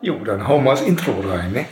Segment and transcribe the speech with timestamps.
[0.00, 1.66] Jo, dann hauen wir das Intro rein, ne?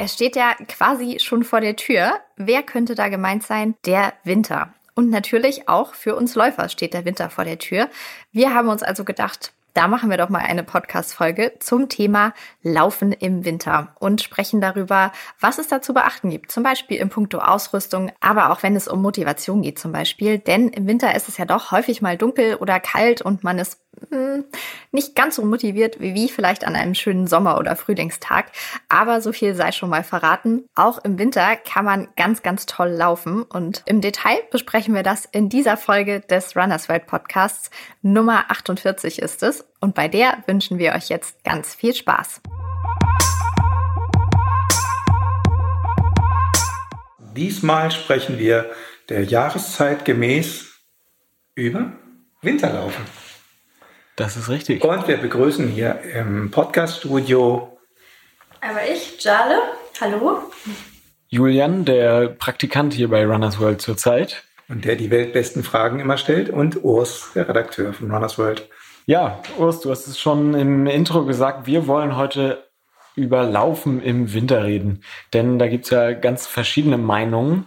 [0.00, 2.20] Es steht ja quasi schon vor der Tür.
[2.36, 3.74] Wer könnte da gemeint sein?
[3.84, 4.72] Der Winter.
[4.94, 7.88] Und natürlich auch für uns Läufer steht der Winter vor der Tür.
[8.30, 12.34] Wir haben uns also gedacht, da machen wir doch mal eine Podcast-Folge zum Thema
[12.64, 16.50] Laufen im Winter und sprechen darüber, was es da zu beachten gibt.
[16.50, 20.40] Zum Beispiel im Punkto Ausrüstung, aber auch wenn es um Motivation geht zum Beispiel.
[20.40, 23.78] Denn im Winter ist es ja doch häufig mal dunkel oder kalt und man ist
[24.90, 28.46] nicht ganz so motiviert wie vielleicht an einem schönen Sommer- oder Frühlingstag.
[28.88, 30.64] Aber so viel sei schon mal verraten.
[30.74, 33.42] Auch im Winter kann man ganz, ganz toll laufen.
[33.42, 37.70] Und im Detail besprechen wir das in dieser Folge des Runners World Podcasts.
[38.02, 39.64] Nummer 48 ist es.
[39.80, 42.40] Und bei der wünschen wir euch jetzt ganz viel Spaß.
[47.36, 48.68] Diesmal sprechen wir
[49.08, 50.66] der Jahreszeit gemäß
[51.54, 51.92] über
[52.42, 53.04] Winterlaufen.
[54.18, 54.82] Das ist richtig.
[54.82, 57.78] Und wir begrüßen hier im Podcast-Studio
[58.60, 59.60] Aber ich, Jale,
[60.00, 60.42] hallo.
[61.28, 64.42] Julian, der Praktikant hier bei Runners World zurzeit.
[64.68, 68.68] und der die weltbesten Fragen immer stellt und Urs, der Redakteur von Runners World.
[69.06, 72.68] Ja, Urs, du hast es schon im Intro gesagt, wir wollen heute
[73.14, 75.04] über Laufen im Winter reden.
[75.32, 77.66] Denn da gibt's ja ganz verschiedene Meinungen.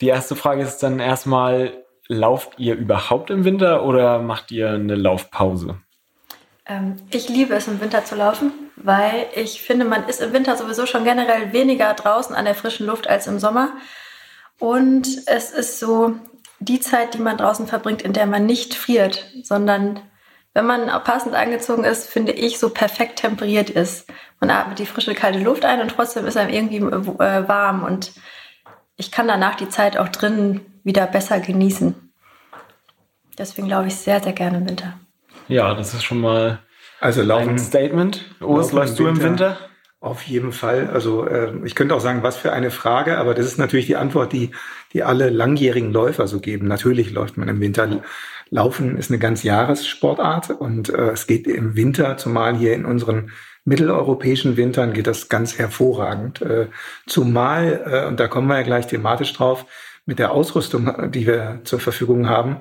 [0.00, 4.94] Die erste Frage ist dann erstmal, lauft ihr überhaupt im Winter oder macht ihr eine
[4.94, 5.76] Laufpause?
[6.66, 10.56] Ähm, ich liebe es im Winter zu laufen, weil ich finde, man ist im Winter
[10.56, 13.72] sowieso schon generell weniger draußen an der frischen Luft als im Sommer.
[14.58, 16.16] Und es ist so
[16.60, 20.00] die Zeit, die man draußen verbringt, in der man nicht friert, sondern
[20.54, 24.06] wenn man passend angezogen ist, finde ich, so perfekt temperiert ist.
[24.38, 27.82] Man atmet die frische, kalte Luft ein und trotzdem ist einem irgendwie äh, warm.
[27.84, 28.12] Und
[28.96, 31.94] ich kann danach die Zeit auch drinnen wieder besser genießen.
[33.38, 34.98] Deswegen glaube ich sehr, sehr gerne im Winter.
[35.48, 36.60] Ja, das ist schon mal
[37.00, 38.34] Also ein laufen Statement.
[38.40, 39.50] Urs, läufst du im Winter.
[39.50, 39.58] Winter?
[40.02, 40.90] auf jeden Fall.
[40.92, 43.96] Also äh, ich könnte auch sagen, was für eine Frage, aber das ist natürlich die
[43.96, 44.50] Antwort, die,
[44.92, 46.66] die alle langjährigen Läufer so geben.
[46.66, 48.02] Natürlich läuft man im Winter.
[48.50, 53.30] Laufen ist eine ganz Jahressportart und äh, es geht im Winter, zumal hier in unseren
[53.64, 56.42] mitteleuropäischen Wintern geht das ganz hervorragend.
[56.42, 56.66] Äh,
[57.06, 59.66] zumal, äh, und da kommen wir ja gleich thematisch drauf,
[60.06, 62.58] mit der Ausrüstung, die wir zur Verfügung haben.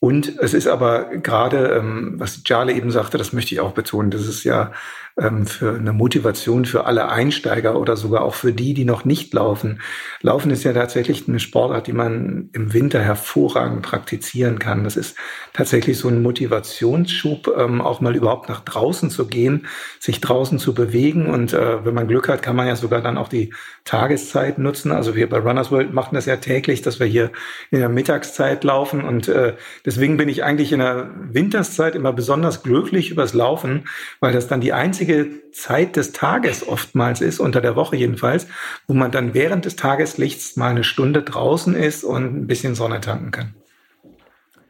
[0.00, 4.10] Und es ist aber gerade, ähm, was Jale eben sagte, das möchte ich auch betonen,
[4.10, 4.72] das ist ja
[5.20, 9.32] ähm, für eine Motivation für alle Einsteiger oder sogar auch für die, die noch nicht
[9.34, 9.80] laufen.
[10.22, 14.84] Laufen ist ja tatsächlich eine Sportart, die man im Winter hervorragend praktizieren kann.
[14.84, 15.16] Das ist
[15.52, 19.66] tatsächlich so ein Motivationsschub, ähm, auch mal überhaupt nach draußen zu gehen,
[19.98, 21.26] sich draußen zu bewegen.
[21.26, 23.52] Und äh, wenn man Glück hat, kann man ja sogar dann auch die
[23.84, 24.92] Tageszeit nutzen.
[24.92, 27.32] Also wir bei Runners World machen das ja täglich, dass wir hier
[27.70, 29.02] in der Mittagszeit laufen.
[29.02, 29.54] Und äh,
[29.84, 33.88] deswegen bin ich eigentlich in der Winterszeit immer besonders glücklich übers Laufen,
[34.20, 35.07] weil das dann die einzige
[35.52, 38.46] Zeit des Tages oftmals ist, unter der Woche jedenfalls,
[38.86, 43.00] wo man dann während des Tageslichts mal eine Stunde draußen ist und ein bisschen Sonne
[43.00, 43.54] tanken kann.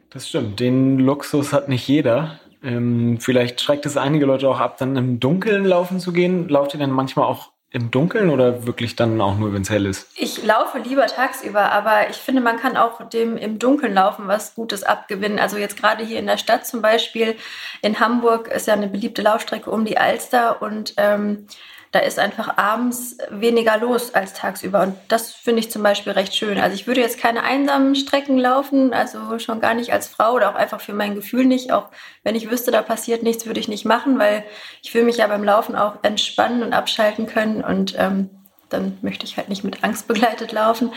[0.09, 0.59] Das stimmt.
[0.59, 2.39] Den Luxus hat nicht jeder.
[2.63, 6.49] Ähm, vielleicht schreckt es einige Leute auch ab, dann im Dunkeln laufen zu gehen.
[6.49, 9.85] Lauft ihr dann manchmal auch im Dunkeln oder wirklich dann auch nur, wenn es hell
[9.85, 10.07] ist?
[10.15, 14.55] Ich laufe lieber tagsüber, aber ich finde, man kann auch dem im Dunkeln laufen was
[14.55, 15.37] Gutes abgewinnen.
[15.37, 17.35] Also jetzt gerade hier in der Stadt zum Beispiel,
[17.81, 21.45] in Hamburg ist ja eine beliebte Laufstrecke um die Alster und ähm,
[21.91, 24.83] da ist einfach abends weniger los als tagsüber.
[24.83, 26.59] Und das finde ich zum Beispiel recht schön.
[26.59, 30.51] Also ich würde jetzt keine einsamen Strecken laufen, also schon gar nicht als Frau oder
[30.51, 31.71] auch einfach für mein Gefühl nicht.
[31.71, 31.89] Auch
[32.23, 34.43] wenn ich wüsste, da passiert nichts, würde ich nicht machen, weil
[34.83, 37.63] ich will mich ja beim Laufen auch entspannen und abschalten können.
[37.63, 38.29] Und ähm,
[38.69, 40.93] dann möchte ich halt nicht mit Angst begleitet laufen.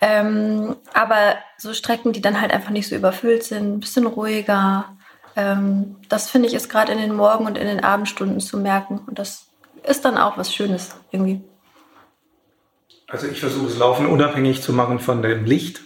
[0.00, 4.96] Ähm, aber so Strecken, die dann halt einfach nicht so überfüllt sind, ein bisschen ruhiger.
[5.36, 9.00] Ähm, das finde ich ist gerade in den Morgen- und in den Abendstunden zu merken.
[9.06, 9.43] Und das
[9.84, 11.42] ist dann auch was Schönes irgendwie.
[13.08, 15.82] Also ich versuche das Laufen unabhängig zu machen von dem Licht.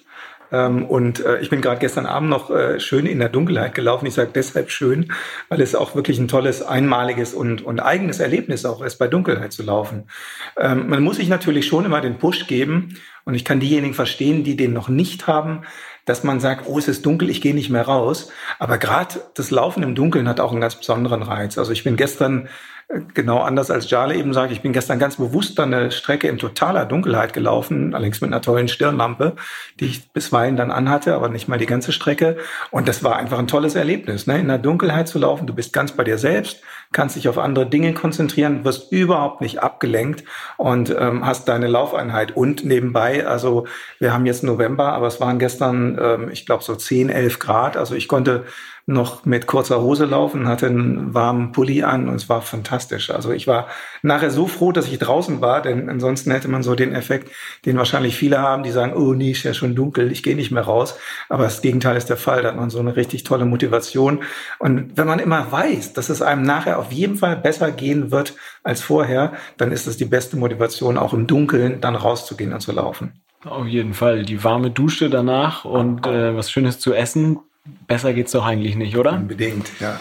[0.50, 4.06] Ähm, und äh, ich bin gerade gestern Abend noch äh, schön in der Dunkelheit gelaufen.
[4.06, 5.12] Ich sage deshalb schön,
[5.48, 9.52] weil es auch wirklich ein tolles, einmaliges und, und eigenes Erlebnis auch ist, bei Dunkelheit
[9.52, 10.08] zu laufen.
[10.56, 12.96] Ähm, man muss sich natürlich schon immer den Push geben.
[13.24, 15.64] Und ich kann diejenigen verstehen, die den noch nicht haben,
[16.08, 18.30] dass man sagt, oh, es ist dunkel, ich gehe nicht mehr raus.
[18.58, 21.58] Aber gerade das Laufen im Dunkeln hat auch einen ganz besonderen Reiz.
[21.58, 22.48] Also ich bin gestern
[22.88, 26.28] äh, genau anders als Jale eben sagt, ich bin gestern ganz bewusst dann eine Strecke
[26.28, 29.36] in totaler Dunkelheit gelaufen, allerdings mit einer tollen Stirnlampe,
[29.80, 32.38] die ich bisweilen dann anhatte, aber nicht mal die ganze Strecke.
[32.70, 34.38] Und das war einfach ein tolles Erlebnis, ne?
[34.38, 35.46] in der Dunkelheit zu laufen.
[35.46, 36.62] Du bist ganz bei dir selbst,
[36.92, 40.24] kannst dich auf andere Dinge konzentrieren, wirst überhaupt nicht abgelenkt
[40.56, 42.36] und ähm, hast deine Laufeinheit.
[42.36, 43.66] Und nebenbei, also
[43.98, 47.76] wir haben jetzt November, aber es waren gestern ähm, ich glaube, so 10, 11 Grad.
[47.76, 48.44] Also ich konnte
[48.88, 53.10] noch mit kurzer Hose laufen, hatte einen warmen Pulli an und es war fantastisch.
[53.10, 53.68] Also ich war
[54.00, 57.30] nachher so froh, dass ich draußen war, denn ansonsten hätte man so den Effekt,
[57.66, 60.50] den wahrscheinlich viele haben, die sagen, oh nee, ist ja schon dunkel, ich gehe nicht
[60.52, 60.98] mehr raus.
[61.28, 64.20] Aber das Gegenteil ist der Fall, da hat man so eine richtig tolle Motivation.
[64.58, 68.36] Und wenn man immer weiß, dass es einem nachher auf jeden Fall besser gehen wird
[68.62, 72.72] als vorher, dann ist es die beste Motivation, auch im Dunkeln dann rauszugehen und zu
[72.72, 73.20] laufen.
[73.44, 74.24] Auf jeden Fall.
[74.24, 77.38] Die warme Dusche danach und äh, was Schönes zu essen,
[77.86, 79.12] Besser geht's doch eigentlich nicht, oder?
[79.12, 80.00] Unbedingt, ja.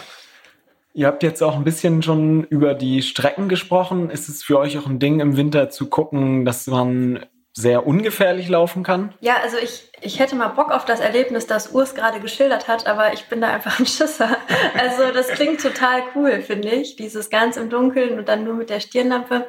[0.94, 4.10] Ihr habt jetzt auch ein bisschen schon über die Strecken gesprochen.
[4.10, 8.48] Ist es für euch auch ein Ding im Winter zu gucken, dass man sehr ungefährlich
[8.48, 9.14] laufen kann?
[9.20, 12.86] Ja, also ich, ich hätte mal Bock auf das Erlebnis, das Urs gerade geschildert hat,
[12.86, 14.36] aber ich bin da einfach ein Schisser.
[14.78, 16.96] Also das klingt total cool, finde ich.
[16.96, 19.46] Dieses ganz im Dunkeln und dann nur mit der Stirnlampe.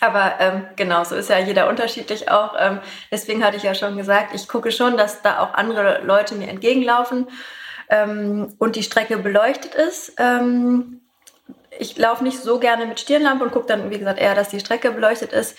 [0.00, 2.54] Aber ähm, genau, so ist ja jeder unterschiedlich auch.
[2.58, 2.80] Ähm,
[3.10, 6.48] deswegen hatte ich ja schon gesagt, ich gucke schon, dass da auch andere Leute mir
[6.48, 7.26] entgegenlaufen
[7.90, 10.14] ähm, und die Strecke beleuchtet ist.
[10.18, 10.99] Ähm,
[11.78, 14.58] ich laufe nicht so gerne mit Stirnlampe und gucke dann, wie gesagt, eher, dass die
[14.58, 15.56] Strecke beleuchtet ist.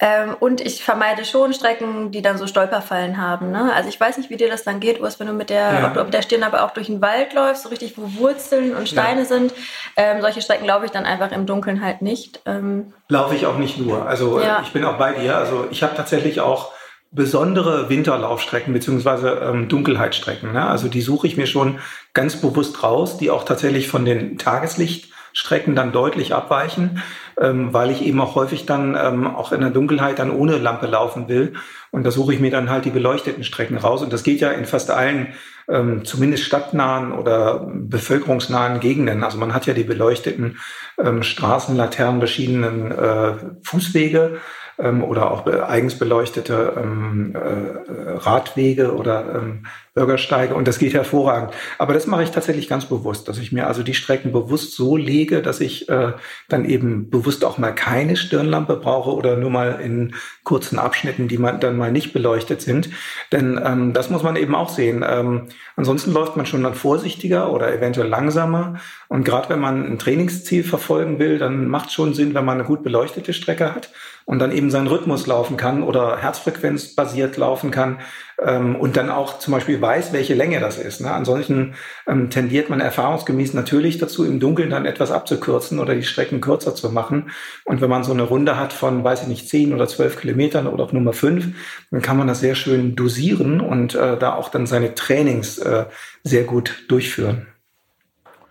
[0.00, 3.52] Ähm, und ich vermeide schon Strecken, die dann so Stolperfallen haben.
[3.52, 3.72] Ne?
[3.72, 5.86] Also ich weiß nicht, wie dir das dann geht, Urs, wenn du mit der, ja.
[5.86, 8.88] ob du mit der Stirnlampe auch durch den Wald läufst, so richtig, wo Wurzeln und
[8.88, 9.26] Steine ja.
[9.26, 9.54] sind.
[9.96, 12.40] Ähm, solche Strecken laufe ich dann einfach im Dunkeln halt nicht.
[12.44, 14.06] Ähm, laufe ich auch nicht nur.
[14.06, 14.60] Also ja.
[14.62, 15.36] ich bin auch bei dir.
[15.36, 16.72] Also ich habe tatsächlich auch
[17.12, 20.52] besondere Winterlaufstrecken beziehungsweise ähm, Dunkelheitsstrecken.
[20.52, 20.66] Ne?
[20.66, 21.78] Also die suche ich mir schon
[22.14, 27.02] ganz bewusst raus, die auch tatsächlich von den Tageslicht Strecken dann deutlich abweichen,
[27.40, 30.86] ähm, weil ich eben auch häufig dann ähm, auch in der Dunkelheit dann ohne Lampe
[30.86, 31.54] laufen will.
[31.90, 34.02] Und da suche ich mir dann halt die beleuchteten Strecken raus.
[34.02, 35.28] Und das geht ja in fast allen,
[35.68, 39.24] ähm, zumindest stadtnahen oder bevölkerungsnahen Gegenden.
[39.24, 40.58] Also man hat ja die beleuchteten
[40.98, 44.38] ähm, Straßenlaternen, verschiedenen äh, Fußwege
[44.78, 51.52] ähm, oder auch eigens beleuchtete ähm, äh, Radwege oder ähm, Bürgersteige und das geht hervorragend.
[51.76, 54.96] Aber das mache ich tatsächlich ganz bewusst, dass ich mir also die Strecken bewusst so
[54.96, 56.12] lege, dass ich äh,
[56.48, 61.36] dann eben bewusst auch mal keine Stirnlampe brauche oder nur mal in kurzen Abschnitten, die
[61.36, 62.88] man dann mal nicht beleuchtet sind.
[63.32, 65.04] Denn ähm, das muss man eben auch sehen.
[65.06, 68.80] Ähm, ansonsten läuft man schon dann vorsichtiger oder eventuell langsamer.
[69.08, 72.58] Und gerade wenn man ein Trainingsziel verfolgen will, dann macht es schon Sinn, wenn man
[72.58, 73.90] eine gut beleuchtete Strecke hat
[74.24, 77.98] und dann eben seinen Rhythmus laufen kann oder herzfrequenzbasiert laufen kann
[78.40, 81.00] ähm, und dann auch zum Beispiel weiß, welche Länge das ist.
[81.00, 81.10] Ne?
[81.12, 81.74] Ansonsten
[82.06, 86.74] ähm, tendiert man erfahrungsgemäß natürlich dazu, im Dunkeln dann etwas abzukürzen oder die Strecken kürzer
[86.74, 87.30] zu machen.
[87.64, 90.66] Und wenn man so eine Runde hat von, weiß ich nicht, zehn oder zwölf Kilometern
[90.66, 91.48] oder auch Nummer fünf,
[91.90, 95.86] dann kann man das sehr schön dosieren und äh, da auch dann seine Trainings äh,
[96.22, 97.46] sehr gut durchführen.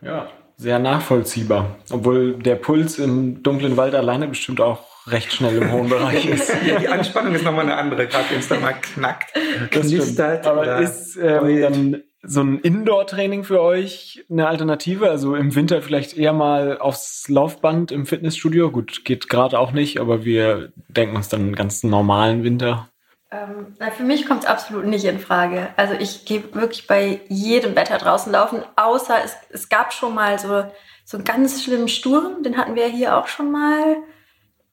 [0.01, 0.27] Ja,
[0.57, 1.75] sehr nachvollziehbar.
[1.91, 6.51] Obwohl der Puls im dunklen Wald alleine bestimmt auch recht schnell im hohen Bereich ist.
[6.65, 9.33] ja, die Anspannung ist nochmal eine andere, gerade wenn es dann mal knackt,
[9.71, 10.45] knistert.
[10.45, 15.09] Aber ist ähm, dann so ein Indoor-Training für euch eine Alternative?
[15.09, 18.71] Also im Winter vielleicht eher mal aufs Laufband im Fitnessstudio?
[18.71, 22.89] Gut, geht gerade auch nicht, aber wir denken uns dann einen ganz normalen Winter.
[23.31, 25.69] Ähm, na, für mich kommt es absolut nicht in Frage.
[25.77, 30.37] Also ich gehe wirklich bei jedem Wetter draußen laufen, außer es, es gab schon mal
[30.37, 30.65] so,
[31.05, 33.97] so einen ganz schlimmen Sturm, den hatten wir hier auch schon mal.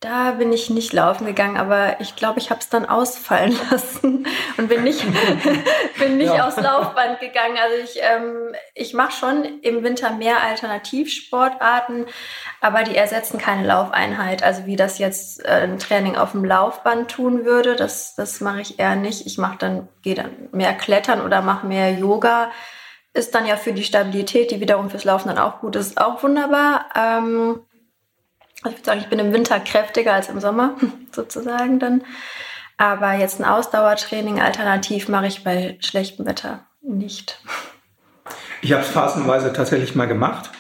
[0.01, 4.29] Da bin ich nicht laufen gegangen, aber ich glaube, ich habe es dann ausfallen lassen
[4.57, 5.05] und bin nicht,
[5.99, 6.47] bin nicht ja.
[6.47, 7.57] aufs Laufband gegangen.
[7.61, 12.07] Also ich, ähm, ich mache schon im Winter mehr Alternativsportarten,
[12.61, 14.45] aber die ersetzen keine Laufeinheit.
[14.45, 18.61] Also wie das jetzt äh, ein Training auf dem Laufband tun würde, das, das mache
[18.61, 19.27] ich eher nicht.
[19.27, 22.53] Ich mache dann, gehe dann mehr klettern oder mache mehr Yoga.
[23.15, 26.23] Ist dann ja für die Stabilität, die wiederum fürs Laufen dann auch gut ist, auch
[26.23, 26.87] wunderbar.
[26.95, 27.63] Ähm,
[28.63, 30.77] also ich würde sagen, ich bin im Winter kräftiger als im Sommer,
[31.13, 32.03] sozusagen dann.
[32.77, 37.41] Aber jetzt ein Ausdauertraining alternativ mache ich bei schlechtem Wetter nicht.
[38.61, 40.51] Ich habe es phasenweise tatsächlich mal gemacht,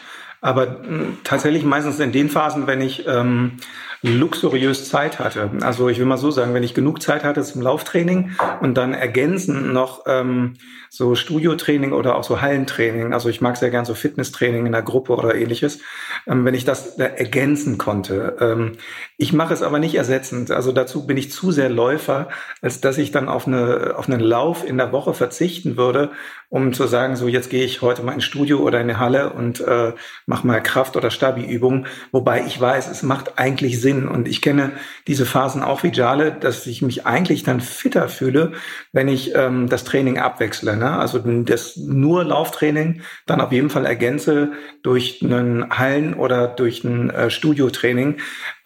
[0.40, 3.56] aber hm, tatsächlich meistens in den Phasen, wenn ich ähm,
[4.02, 5.50] luxuriös Zeit hatte.
[5.62, 8.94] Also ich will mal so sagen, wenn ich genug Zeit hatte zum Lauftraining und dann
[8.94, 10.54] ergänzend noch ähm,
[10.88, 14.82] so Studiotraining oder auch so Hallentraining, also ich mag sehr gern so Fitnesstraining in der
[14.82, 15.80] Gruppe oder ähnliches,
[16.26, 18.36] ähm, wenn ich das da ergänzen konnte.
[18.40, 18.72] Ähm,
[19.16, 20.50] ich mache es aber nicht ersetzend.
[20.50, 22.28] Also dazu bin ich zu sehr Läufer,
[22.62, 26.12] als dass ich dann auf, eine, auf einen Lauf in der Woche verzichten würde,
[26.50, 29.34] um zu sagen, so jetzt gehe ich heute mal ins Studio oder in die Halle
[29.34, 29.92] und äh,
[30.24, 31.86] mache mal Kraft- oder Stabi-Übungen.
[32.10, 34.08] Wobei ich weiß, es macht eigentlich Sinn.
[34.08, 34.72] Und ich kenne
[35.06, 38.52] diese Phasen auch wie Jale, dass ich mich eigentlich dann fitter fühle,
[38.92, 40.76] wenn ich ähm, das Training abwechsle.
[40.76, 40.98] Ne?
[40.98, 44.52] Also das nur Lauftraining dann auf jeden Fall ergänze
[44.82, 48.16] durch einen Hallen- oder durch ein äh, Studiotraining.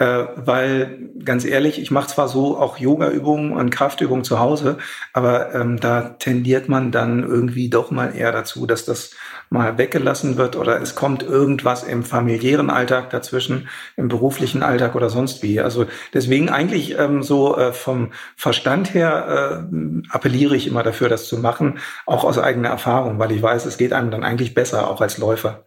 [0.02, 4.78] Äh, weil ganz ehrlich, ich mache zwar so auch Yoga-Übungen und Kraftübungen zu Hause,
[5.12, 9.12] aber ähm, da tendiert man dann irgendwie doch mal eher dazu, dass das
[9.48, 15.08] mal weggelassen wird oder es kommt irgendwas im familiären Alltag dazwischen, im beruflichen Alltag oder
[15.08, 15.60] sonst wie.
[15.60, 21.28] Also deswegen eigentlich ähm, so äh, vom Verstand her äh, appelliere ich immer dafür, das
[21.28, 24.90] zu machen, auch aus eigener Erfahrung, weil ich weiß, es geht einem dann eigentlich besser,
[24.90, 25.64] auch als Läufer.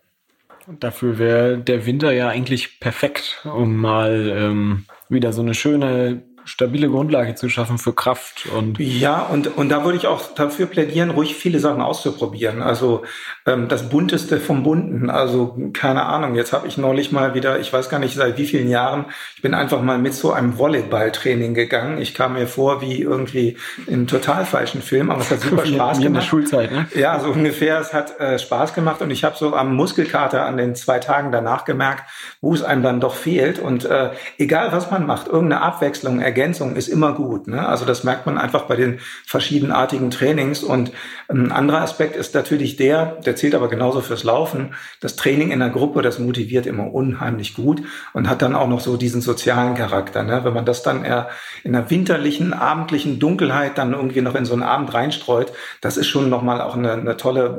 [0.79, 6.89] Dafür wäre der Winter ja eigentlich perfekt, um mal ähm, wieder so eine schöne stabile
[6.89, 11.09] Grundlage zu schaffen für Kraft und ja und und da würde ich auch dafür plädieren,
[11.09, 12.61] ruhig viele Sachen auszuprobieren.
[12.61, 13.03] Also
[13.45, 15.09] ähm, das bunteste vom bunten.
[15.09, 16.35] Also keine Ahnung.
[16.35, 19.41] Jetzt habe ich neulich mal wieder, ich weiß gar nicht seit wie vielen Jahren, ich
[19.41, 22.01] bin einfach mal mit so einem Volleyballtraining gegangen.
[22.01, 25.97] Ich kam mir vor wie irgendwie in total falschen Film, aber es hat super Spaß
[25.97, 26.05] gemacht.
[26.05, 26.87] In der Schulzeit, ne?
[26.95, 27.79] Ja, so ungefähr.
[27.79, 31.31] Es hat äh, Spaß gemacht und ich habe so am Muskelkater an den zwei Tagen
[31.31, 32.03] danach gemerkt,
[32.41, 33.59] wo es einem dann doch fehlt.
[33.59, 37.47] Und äh, egal was man macht, irgendeine Abwechslung Ergänzung ist immer gut.
[37.47, 37.65] Ne?
[37.65, 40.63] Also das merkt man einfach bei den verschiedenartigen Trainings.
[40.63, 40.91] Und
[41.29, 44.75] ein anderer Aspekt ist natürlich der, der zählt aber genauso fürs Laufen.
[44.99, 48.81] Das Training in der Gruppe, das motiviert immer unheimlich gut und hat dann auch noch
[48.81, 50.23] so diesen sozialen Charakter.
[50.23, 50.43] Ne?
[50.43, 51.29] Wenn man das dann eher
[51.63, 56.07] in der winterlichen, abendlichen Dunkelheit dann irgendwie noch in so einen Abend reinstreut, das ist
[56.07, 57.49] schon nochmal auch eine, eine tolle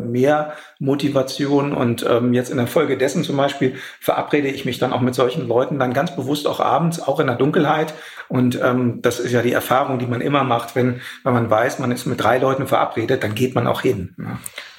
[0.78, 1.72] Mehrmotivation.
[1.72, 5.14] Und ähm, jetzt in der Folge dessen zum Beispiel verabrede ich mich dann auch mit
[5.14, 7.94] solchen Leuten dann ganz bewusst auch abends, auch in der Dunkelheit.
[8.28, 11.78] Und ähm, das ist ja die Erfahrung, die man immer macht, wenn, wenn man weiß,
[11.78, 14.14] man ist mit drei Leuten verabredet, dann geht man auch hin.
[14.16, 14.38] Ne?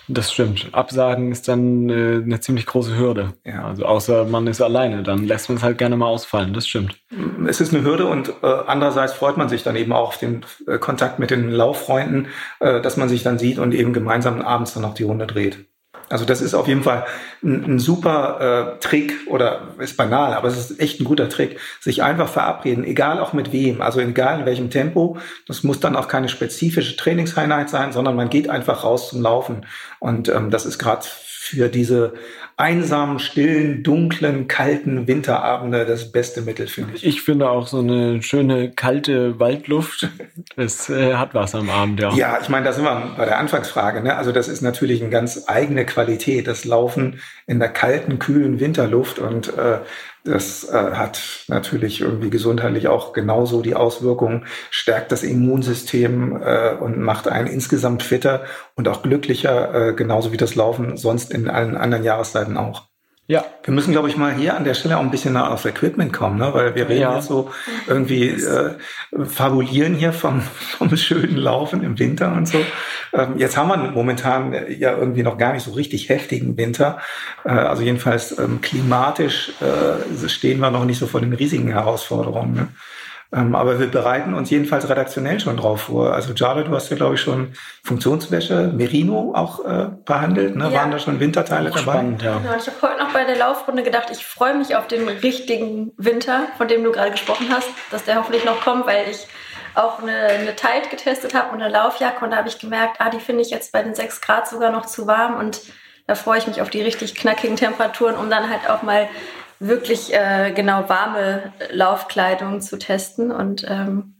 [0.09, 0.69] Das stimmt.
[0.71, 3.33] Absagen ist dann äh, eine ziemlich große Hürde.
[3.43, 3.65] Ja.
[3.65, 6.53] Also außer man ist alleine, dann lässt man es halt gerne mal ausfallen.
[6.53, 6.97] Das stimmt.
[7.45, 10.45] Es ist eine Hürde und äh, andererseits freut man sich dann eben auch auf den
[10.65, 12.27] äh, Kontakt mit den Lauffreunden,
[12.61, 15.65] äh, dass man sich dann sieht und eben gemeinsam abends dann noch die Runde dreht.
[16.09, 17.05] Also das ist auf jeden Fall
[17.43, 21.59] ein, ein super äh, Trick oder ist banal, aber es ist echt ein guter Trick,
[21.81, 25.17] sich einfach verabreden, egal auch mit wem, also egal in welchem Tempo.
[25.47, 29.65] Das muss dann auch keine spezifische Trainingseinheit sein, sondern man geht einfach raus zum Laufen.
[29.99, 32.13] Und ähm, das ist gerade für diese
[32.57, 37.05] einsamen, stillen, dunklen, kalten Winterabende das beste Mittel, finde ich.
[37.05, 40.09] Ich finde auch so eine schöne, kalte Waldluft,
[40.55, 42.11] das äh, hat was am Abend, ja.
[42.15, 44.01] Ja, ich meine, da sind wir bei der Anfangsfrage.
[44.01, 44.15] Ne?
[44.15, 49.19] Also das ist natürlich eine ganz eigene Qualität, das Laufen in der kalten, kühlen Winterluft
[49.19, 49.77] und äh,
[50.27, 56.99] das äh, hat natürlich irgendwie gesundheitlich auch genauso die Auswirkungen, stärkt das Immunsystem äh, und
[56.99, 58.43] macht einen insgesamt fitter
[58.75, 62.87] und auch glücklicher, äh, genauso wie das Laufen sonst in allen anderen Jahreszeiten auch.
[63.29, 63.43] Ja.
[63.63, 66.37] Wir müssen, glaube ich, mal hier an der Stelle auch ein bisschen auf Equipment kommen,
[66.37, 66.53] ne?
[66.53, 67.15] weil wir reden ja.
[67.15, 67.51] jetzt so
[67.85, 68.75] irgendwie, äh,
[69.25, 72.59] fabulieren hier vom, vom schönen Laufen im Winter und so.
[73.11, 76.99] Ähm, jetzt haben wir momentan ja irgendwie noch gar nicht so richtig heftigen Winter.
[77.43, 82.53] Äh, also jedenfalls ähm, klimatisch äh, stehen wir noch nicht so vor den riesigen Herausforderungen.
[82.53, 82.67] Ne?
[83.33, 86.13] Ähm, aber wir bereiten uns jedenfalls redaktionell schon drauf vor.
[86.13, 87.53] Also Jale, du hast ja, glaube ich, schon
[87.83, 90.55] Funktionswäsche, Merino auch äh, behandelt.
[90.55, 90.69] Ne?
[90.71, 90.81] Ja.
[90.81, 91.81] Waren da schon Winterteile dabei?
[91.81, 92.37] Spannend, ja.
[92.37, 95.91] Genau, ich habe heute noch bei der Laufrunde gedacht, ich freue mich auf den richtigen
[95.97, 99.27] Winter, von dem du gerade gesprochen hast, dass der hoffentlich noch kommt, weil ich
[99.75, 103.09] auch eine, eine Tide getestet habe und eine Laufjacke und da habe ich gemerkt, ah,
[103.09, 105.61] die finde ich jetzt bei den 6 Grad sogar noch zu warm und
[106.07, 109.07] da freue ich mich auf die richtig knackigen Temperaturen, um dann halt auch mal
[109.59, 114.13] wirklich äh, genau warme Laufkleidung zu testen und ähm,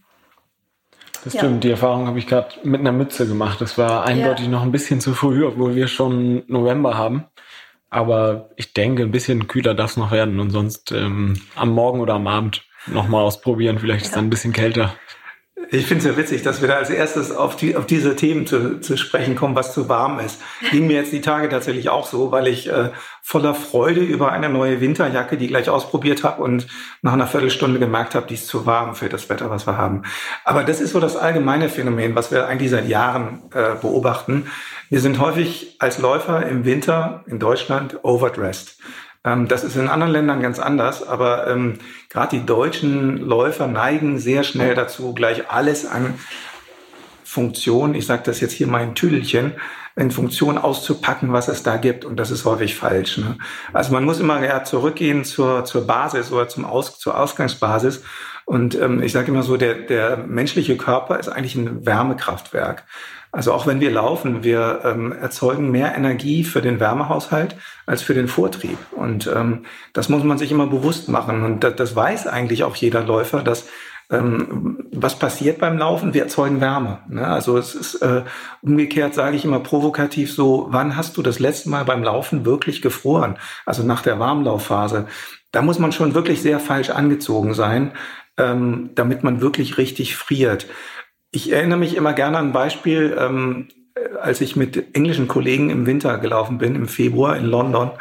[1.24, 1.60] das stimmt, ja.
[1.60, 3.60] die Erfahrung habe ich gerade mit einer Mütze gemacht.
[3.60, 4.52] Das war eindeutig ja.
[4.52, 7.26] noch ein bisschen zu früh, obwohl wir schon November haben.
[7.90, 12.00] Aber ich denke, ein bisschen kühler darf es noch werden und sonst ähm, am Morgen
[12.02, 13.80] oder am Abend nochmal ausprobieren.
[13.80, 14.06] Vielleicht ja.
[14.06, 14.94] ist es dann ein bisschen kälter.
[15.70, 18.46] Ich finde es ja witzig, dass wir da als erstes auf, die, auf diese Themen
[18.46, 20.40] zu, zu sprechen kommen, was zu warm ist.
[20.72, 22.92] Ging mir jetzt die Tage tatsächlich auch so, weil ich äh,
[23.24, 26.68] voller Freude über eine neue Winterjacke, die gleich ausprobiert habe und
[27.02, 30.04] nach einer Viertelstunde gemerkt habe, die ist zu warm für das Wetter, was wir haben.
[30.46, 34.50] Aber das ist so das allgemeine Phänomen, was wir eigentlich seit Jahren äh, beobachten.
[34.90, 38.78] Wir sind häufig als Läufer im Winter in Deutschland overdressed.
[39.28, 41.80] Ähm, das ist in anderen Ländern ganz anders, aber ähm,
[42.10, 46.14] gerade die deutschen Läufer neigen sehr schnell dazu, gleich alles an
[47.26, 49.52] Funktion, ich sage das jetzt hier mal in Tüdelchen,
[49.98, 52.06] in Funktion auszupacken, was es da gibt.
[52.06, 53.18] Und das ist häufig falsch.
[53.18, 53.38] Ne?
[53.74, 58.04] Also man muss immer ja zurückgehen zur, zur Basis oder zum Aus, zur Ausgangsbasis.
[58.48, 62.86] Und ähm, ich sage immer so, der, der menschliche Körper ist eigentlich ein Wärmekraftwerk.
[63.34, 68.14] Also auch wenn wir laufen, wir ähm, erzeugen mehr Energie für den Wärmehaushalt als für
[68.14, 68.78] den Vortrieb.
[68.92, 71.44] Und ähm, das muss man sich immer bewusst machen.
[71.44, 73.68] Und das, das weiß eigentlich auch jeder Läufer, dass
[74.10, 76.14] ähm, was passiert beim Laufen?
[76.14, 77.00] Wir erzeugen Wärme.
[77.10, 77.28] Ne?
[77.28, 78.24] Also es ist äh,
[78.62, 82.82] umgekehrt, sage ich immer provokativ so, wann hast du das letzte Mal beim Laufen wirklich
[82.82, 83.38] gefroren?
[83.66, 85.08] Also nach der Warmlaufphase.
[85.52, 87.92] Da muss man schon wirklich sehr falsch angezogen sein,
[88.38, 90.68] ähm, damit man wirklich richtig friert.
[91.32, 93.68] Ich erinnere mich immer gerne an ein Beispiel, ähm,
[94.22, 97.92] als ich mit englischen Kollegen im Winter gelaufen bin, im Februar in London.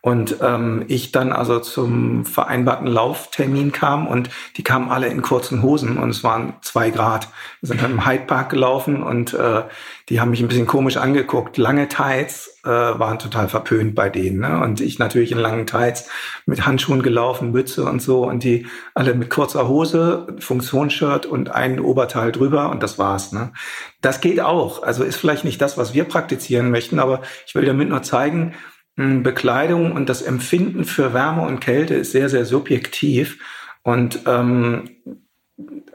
[0.00, 5.62] Und ähm, ich dann also zum vereinbarten Lauftermin kam und die kamen alle in kurzen
[5.62, 7.28] Hosen und es waren zwei Grad.
[7.60, 9.62] Wir sind dann im Hyde Park gelaufen und äh,
[10.10, 11.56] die haben mich ein bisschen komisch angeguckt.
[11.56, 14.40] Lange Tights äh, waren total verpönt bei denen.
[14.40, 14.60] Ne?
[14.60, 16.08] Und ich natürlich in langen Tights
[16.46, 21.80] mit Handschuhen gelaufen, Mütze und so und die alle mit kurzer Hose, Funktionsshirt und ein
[21.80, 23.32] Oberteil drüber und das war's.
[23.32, 23.52] Ne?
[24.00, 24.82] Das geht auch.
[24.82, 28.54] Also ist vielleicht nicht das, was wir praktizieren möchten, aber ich will damit nur zeigen,
[28.96, 33.38] Bekleidung und das Empfinden für Wärme und Kälte ist sehr, sehr subjektiv.
[33.82, 34.90] Und ähm,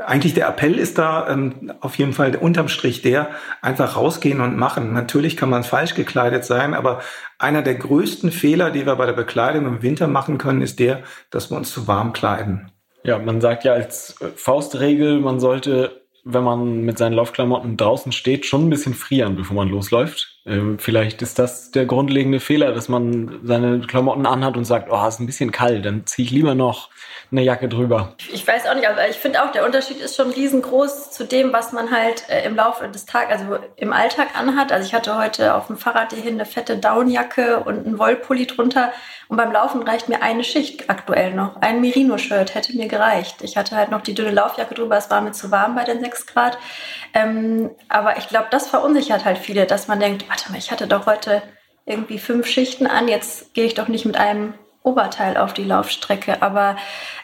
[0.06, 3.30] eigentlich der Appell ist da ähm, auf jeden Fall unterm Strich der,
[3.62, 4.94] einfach rausgehen und machen.
[4.94, 7.02] Natürlich kann man falsch gekleidet sein, aber
[7.38, 11.04] einer der größten Fehler, die wir bei der Bekleidung im Winter machen können, ist der,
[11.30, 12.72] dass wir uns zu warm kleiden.
[13.04, 18.46] Ja, man sagt ja als Faustregel, man sollte, wenn man mit seinen Laufklamotten draußen steht,
[18.46, 20.39] schon ein bisschen frieren, bevor man losläuft.
[20.46, 25.08] Ähm, vielleicht ist das der grundlegende Fehler, dass man seine Klamotten anhat und sagt, oh,
[25.08, 26.90] ist ein bisschen kalt, dann ziehe ich lieber noch
[27.32, 28.16] eine Jacke drüber.
[28.34, 31.54] Ich weiß auch nicht, aber ich finde auch, der Unterschied ist schon riesengroß zu dem,
[31.54, 34.72] was man halt äh, im Laufe des Tages, also im Alltag anhat.
[34.72, 38.92] Also ich hatte heute auf dem Fahrrad hierhin eine fette Downjacke und einen Wollpulli drunter.
[39.28, 41.58] Und beim Laufen reicht mir eine Schicht aktuell noch.
[41.62, 43.44] Ein Merino-Shirt hätte mir gereicht.
[43.44, 46.00] Ich hatte halt noch die dünne Laufjacke drüber, es war mir zu warm bei den
[46.00, 46.58] 6 Grad.
[47.14, 50.88] Ähm, aber ich glaube, das verunsichert halt viele, dass man denkt, warte mal, ich hatte
[50.88, 51.42] doch heute
[51.86, 56.42] irgendwie fünf Schichten an, jetzt gehe ich doch nicht mit einem Oberteil auf die Laufstrecke.
[56.42, 56.78] Aber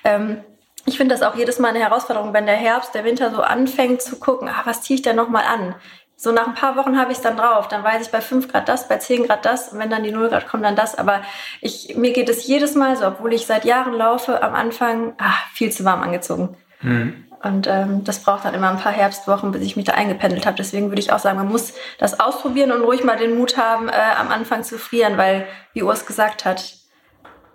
[0.04, 0.44] ähm,
[0.86, 4.02] ich finde das auch jedes Mal eine Herausforderung, wenn der Herbst, der Winter so anfängt
[4.02, 5.76] zu gucken, ah, was ziehe ich denn nochmal an?
[6.18, 7.68] So nach ein paar Wochen habe ich es dann drauf.
[7.68, 10.12] Dann weiß ich bei 5 Grad das, bei 10 Grad das und wenn dann die
[10.12, 10.96] 0 Grad kommen, dann das.
[10.96, 11.22] Aber
[11.62, 15.48] ich, mir geht es jedes Mal so, obwohl ich seit Jahren laufe, am Anfang ach,
[15.54, 16.56] viel zu warm angezogen.
[16.82, 17.25] Mhm.
[17.44, 20.58] Und ähm, das braucht dann immer ein paar Herbstwochen, bis ich mich da eingependelt habe.
[20.58, 23.90] Deswegen würde ich auch sagen, man muss das ausprobieren und ruhig mal den Mut haben,
[23.90, 26.76] äh, am Anfang zu frieren, weil, wie Urs gesagt hat,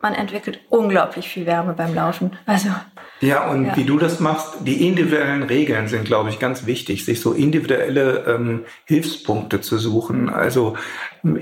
[0.03, 2.37] man entwickelt unglaublich viel Wärme beim Laufen.
[2.47, 2.71] Also
[3.21, 3.77] ja, und ja.
[3.77, 8.25] wie du das machst, die individuellen Regeln sind, glaube ich, ganz wichtig, sich so individuelle
[8.27, 10.31] ähm, Hilfspunkte zu suchen.
[10.31, 10.75] Also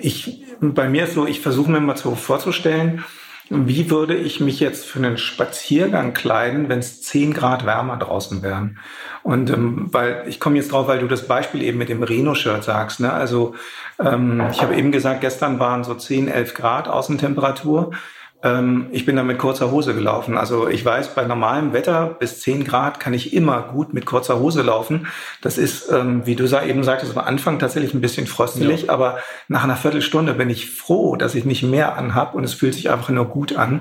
[0.00, 3.04] ich, bei mir ist so, ich versuche mir mal so vorzustellen,
[3.50, 8.42] wie würde ich mich jetzt für einen Spaziergang kleiden, wenn es 10 Grad wärmer draußen
[8.42, 8.78] wären?
[9.22, 12.62] Und ähm, weil ich komme jetzt drauf, weil du das Beispiel eben mit dem Merino-Shirt
[12.62, 13.00] sagst.
[13.00, 13.12] Ne?
[13.12, 13.54] Also
[13.98, 17.92] ähm, ich habe eben gesagt, gestern waren so 10, 11 Grad Außentemperatur.
[18.40, 20.36] Ähm, ich bin da mit kurzer Hose gelaufen.
[20.36, 24.38] Also ich weiß, bei normalem Wetter bis 10 Grad kann ich immer gut mit kurzer
[24.38, 25.08] Hose laufen.
[25.42, 28.92] Das ist, ähm, wie du eben sagtest, am Anfang tatsächlich ein bisschen fröstelig, ja.
[28.92, 32.74] aber nach einer Viertelstunde bin ich froh, dass ich nicht mehr anhab und es fühlt
[32.74, 33.80] sich einfach nur gut an.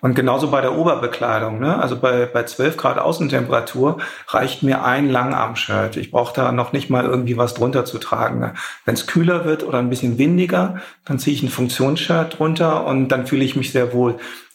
[0.00, 1.58] Und genauso bei der Oberbekleidung.
[1.58, 1.76] Ne?
[1.76, 5.96] Also bei, bei 12 Grad Außentemperatur reicht mir ein Langarm-Shirt.
[5.96, 8.38] Ich brauche da noch nicht mal irgendwie was drunter zu tragen.
[8.38, 8.54] Ne?
[8.84, 13.08] Wenn es kühler wird oder ein bisschen windiger, dann ziehe ich ein Funktionsshirt drunter und
[13.08, 13.95] dann fühle ich mich sehr wohl.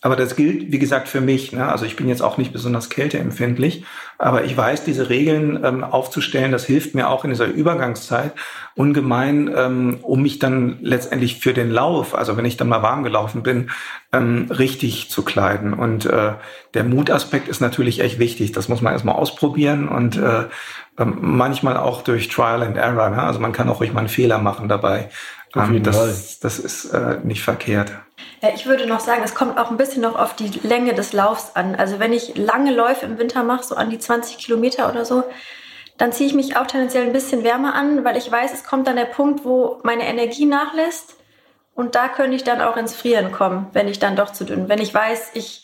[0.04, 1.52] Aber das gilt, wie gesagt, für mich.
[1.52, 1.68] Ne?
[1.68, 3.86] Also ich bin jetzt auch nicht besonders kälteempfindlich,
[4.18, 8.34] aber ich weiß, diese Regeln ähm, aufzustellen, das hilft mir auch in dieser Übergangszeit
[8.76, 13.04] ungemein, ähm, um mich dann letztendlich für den Lauf, also wenn ich dann mal warm
[13.04, 13.70] gelaufen bin,
[14.12, 15.74] ähm, richtig zu kleiden.
[15.74, 16.34] Und äh,
[16.74, 18.54] der Mutaspekt ist natürlich echt wichtig.
[18.54, 20.46] Das muss man erstmal ausprobieren und äh,
[20.98, 23.12] ähm, manchmal auch durch Trial and Error.
[23.12, 23.22] Ne?
[23.22, 25.10] Also man kann auch ruhig mal einen Fehler machen dabei.
[25.56, 27.92] Ähm, das, das ist äh, nicht verkehrt.
[28.42, 31.14] Ja, ich würde noch sagen, es kommt auch ein bisschen noch auf die Länge des
[31.14, 31.76] Laufs an.
[31.76, 35.24] Also wenn ich lange Läufe im Winter mache, so an die 20 Kilometer oder so,
[35.98, 38.88] dann ziehe ich mich auch tendenziell ein bisschen wärmer an, weil ich weiß, es kommt
[38.88, 41.16] dann der Punkt, wo meine Energie nachlässt.
[41.76, 44.68] Und da könnte ich dann auch ins Frieren kommen, wenn ich dann doch zu dünn.
[44.68, 45.64] Wenn ich weiß, ich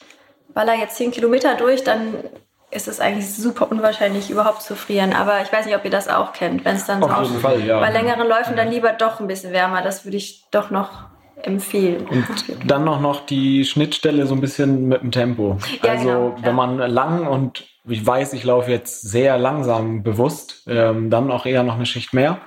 [0.53, 2.23] baller jetzt 10 Kilometer durch, dann
[2.69, 5.13] ist es eigentlich super unwahrscheinlich, überhaupt zu frieren.
[5.13, 6.65] Aber ich weiß nicht, ob ihr das auch kennt.
[6.65, 7.79] Wenn es dann Auf jeden Fall, ja.
[7.79, 9.81] bei längeren Läufen dann lieber doch ein bisschen wärmer.
[9.81, 11.05] Das würde ich doch noch
[11.43, 12.05] empfehlen.
[12.07, 12.25] Und
[12.65, 15.57] dann noch, noch die Schnittstelle so ein bisschen mit dem Tempo.
[15.83, 20.63] Ja, also genau, wenn man lang und ich weiß, ich laufe jetzt sehr langsam bewusst,
[20.67, 22.39] ähm, dann auch eher noch eine Schicht mehr.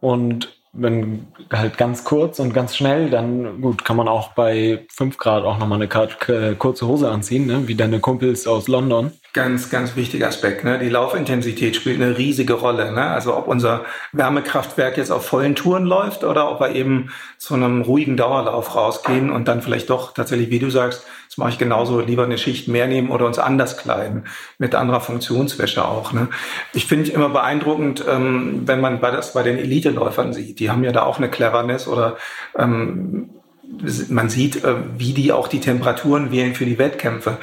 [0.00, 5.18] Und wenn halt ganz kurz und ganz schnell, dann gut, kann man auch bei 5
[5.18, 7.68] Grad auch nochmal eine kurze Hose anziehen, ne?
[7.68, 9.12] wie deine Kumpels aus London.
[9.34, 10.62] Ganz, ganz wichtiger Aspekt.
[10.62, 10.78] Ne?
[10.78, 12.92] Die Laufintensität spielt eine riesige Rolle.
[12.92, 13.00] Ne?
[13.00, 17.80] Also ob unser Wärmekraftwerk jetzt auf vollen Touren läuft oder ob wir eben zu einem
[17.80, 22.00] ruhigen Dauerlauf rausgehen und dann vielleicht doch tatsächlich, wie du sagst, das mache ich genauso,
[22.00, 24.26] lieber eine Schicht mehr nehmen oder uns anders kleiden,
[24.58, 26.12] mit anderer Funktionswäsche auch.
[26.12, 26.28] Ne?
[26.74, 30.84] Ich finde immer beeindruckend, ähm, wenn man bei, das bei den Elite-Läufern sieht, die haben
[30.84, 32.18] ja da auch eine Cleverness oder
[32.58, 33.30] ähm,
[34.10, 37.38] man sieht, äh, wie die auch die Temperaturen wählen für die Wettkämpfe.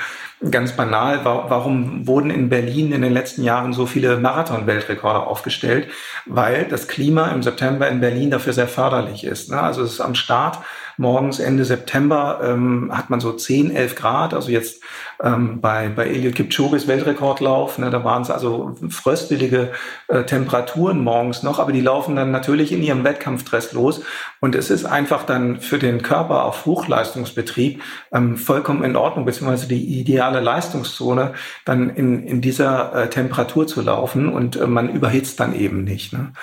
[0.52, 5.90] Ganz banal, warum wurden in Berlin in den letzten Jahren so viele Marathon-Weltrekorde aufgestellt?
[6.26, 9.52] Weil das Klima im September in Berlin dafür sehr förderlich ist.
[9.52, 9.60] Ne?
[9.60, 10.60] Also es ist am Start
[11.00, 14.34] morgens Ende September ähm, hat man so 10, 11 Grad.
[14.34, 14.84] Also jetzt
[15.24, 19.72] ähm, bei, bei Eliud Kipchoges Weltrekordlauf, ne, da waren es also fröstelige
[20.10, 24.02] äh, Temperaturen morgens noch, aber die laufen dann natürlich in ihrem Wettkampfdress los.
[24.42, 27.82] Und es ist einfach dann für den Körper auf Hochleistungsbetrieb
[28.12, 31.34] ähm, vollkommen in Ordnung, beziehungsweise die ideale Leistungszone,
[31.64, 36.12] dann in, in dieser äh, Temperatur zu laufen und äh, man überhitzt dann eben nicht.
[36.12, 36.34] Ne?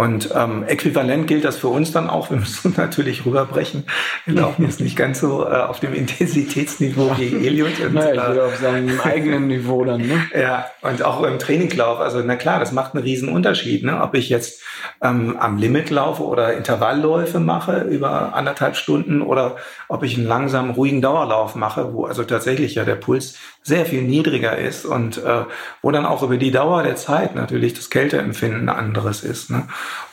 [0.00, 2.30] Und ähm, äquivalent gilt das für uns dann auch.
[2.30, 3.84] Wir müssen natürlich rüberbrechen.
[4.24, 7.78] Wir laufen jetzt nicht ganz so äh, auf dem Intensitätsniveau wie Eliot.
[7.80, 10.00] Und, naja, ich äh, auf seinem eigenen Niveau dann.
[10.00, 10.20] Ne?
[10.40, 12.00] Ja, und auch im Traininglauf.
[12.00, 13.84] Also na klar, das macht einen riesen Unterschied.
[13.84, 14.00] Ne?
[14.00, 14.62] Ob ich jetzt
[15.02, 19.56] ähm, am Limit laufe oder Intervallläufe mache über anderthalb Stunden oder
[19.88, 24.02] ob ich einen langsamen, ruhigen Dauerlauf mache, wo also tatsächlich ja der Puls sehr viel
[24.02, 25.44] niedriger ist und äh,
[25.82, 29.50] wo dann auch über die Dauer der Zeit natürlich das Kälteempfinden anderes ist.
[29.50, 29.68] Ne?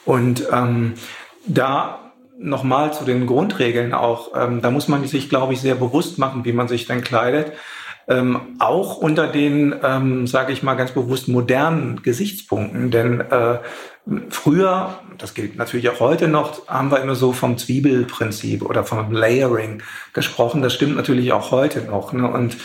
[0.06, 0.94] Und ähm,
[1.46, 2.08] da
[2.40, 6.46] nochmal zu den Grundregeln auch, ähm, da muss man sich, glaube ich, sehr bewusst machen,
[6.46, 7.54] wie man sich dann kleidet.
[8.10, 12.90] Ähm, auch unter den, ähm, sage ich mal ganz bewusst, modernen Gesichtspunkten.
[12.90, 13.58] Denn äh,
[14.30, 19.12] früher, das gilt natürlich auch heute noch, haben wir immer so vom Zwiebelprinzip oder vom
[19.12, 19.82] Layering
[20.14, 20.62] gesprochen.
[20.62, 22.14] Das stimmt natürlich auch heute noch.
[22.14, 22.30] Ne?
[22.30, 22.56] Und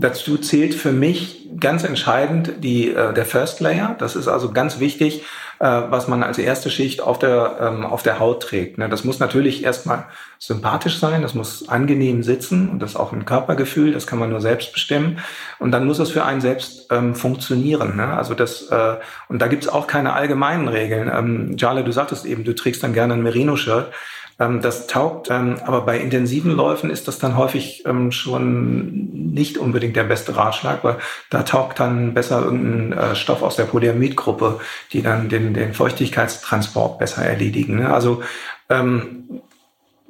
[0.00, 3.96] Dazu zählt für mich ganz entscheidend die, äh, der First Layer.
[3.98, 5.22] Das ist also ganz wichtig,
[5.58, 8.78] äh, was man als erste Schicht auf der, ähm, auf der Haut trägt.
[8.78, 8.88] Ne?
[8.88, 10.06] Das muss natürlich erstmal
[10.38, 14.30] sympathisch sein, das muss angenehm sitzen und das ist auch ein Körpergefühl, das kann man
[14.30, 15.18] nur selbst bestimmen.
[15.58, 17.96] Und dann muss es für einen selbst ähm, funktionieren.
[17.96, 18.06] Ne?
[18.06, 18.96] Also das, äh,
[19.28, 21.10] und da gibt's auch keine allgemeinen Regeln.
[21.14, 23.92] Ähm, Jale, du sagtest eben, du trägst dann gerne ein Merino-Shirt.
[24.40, 29.58] Ähm, das taugt, ähm, aber bei intensiven Läufen ist das dann häufig ähm, schon nicht
[29.58, 30.96] unbedingt der beste Ratschlag, weil
[31.28, 34.58] da taugt dann besser irgendein äh, Stoff aus der Polyamidgruppe,
[34.92, 37.76] die dann den, den Feuchtigkeitstransport besser erledigen.
[37.76, 37.92] Ne?
[37.92, 38.22] Also
[38.68, 39.40] ähm,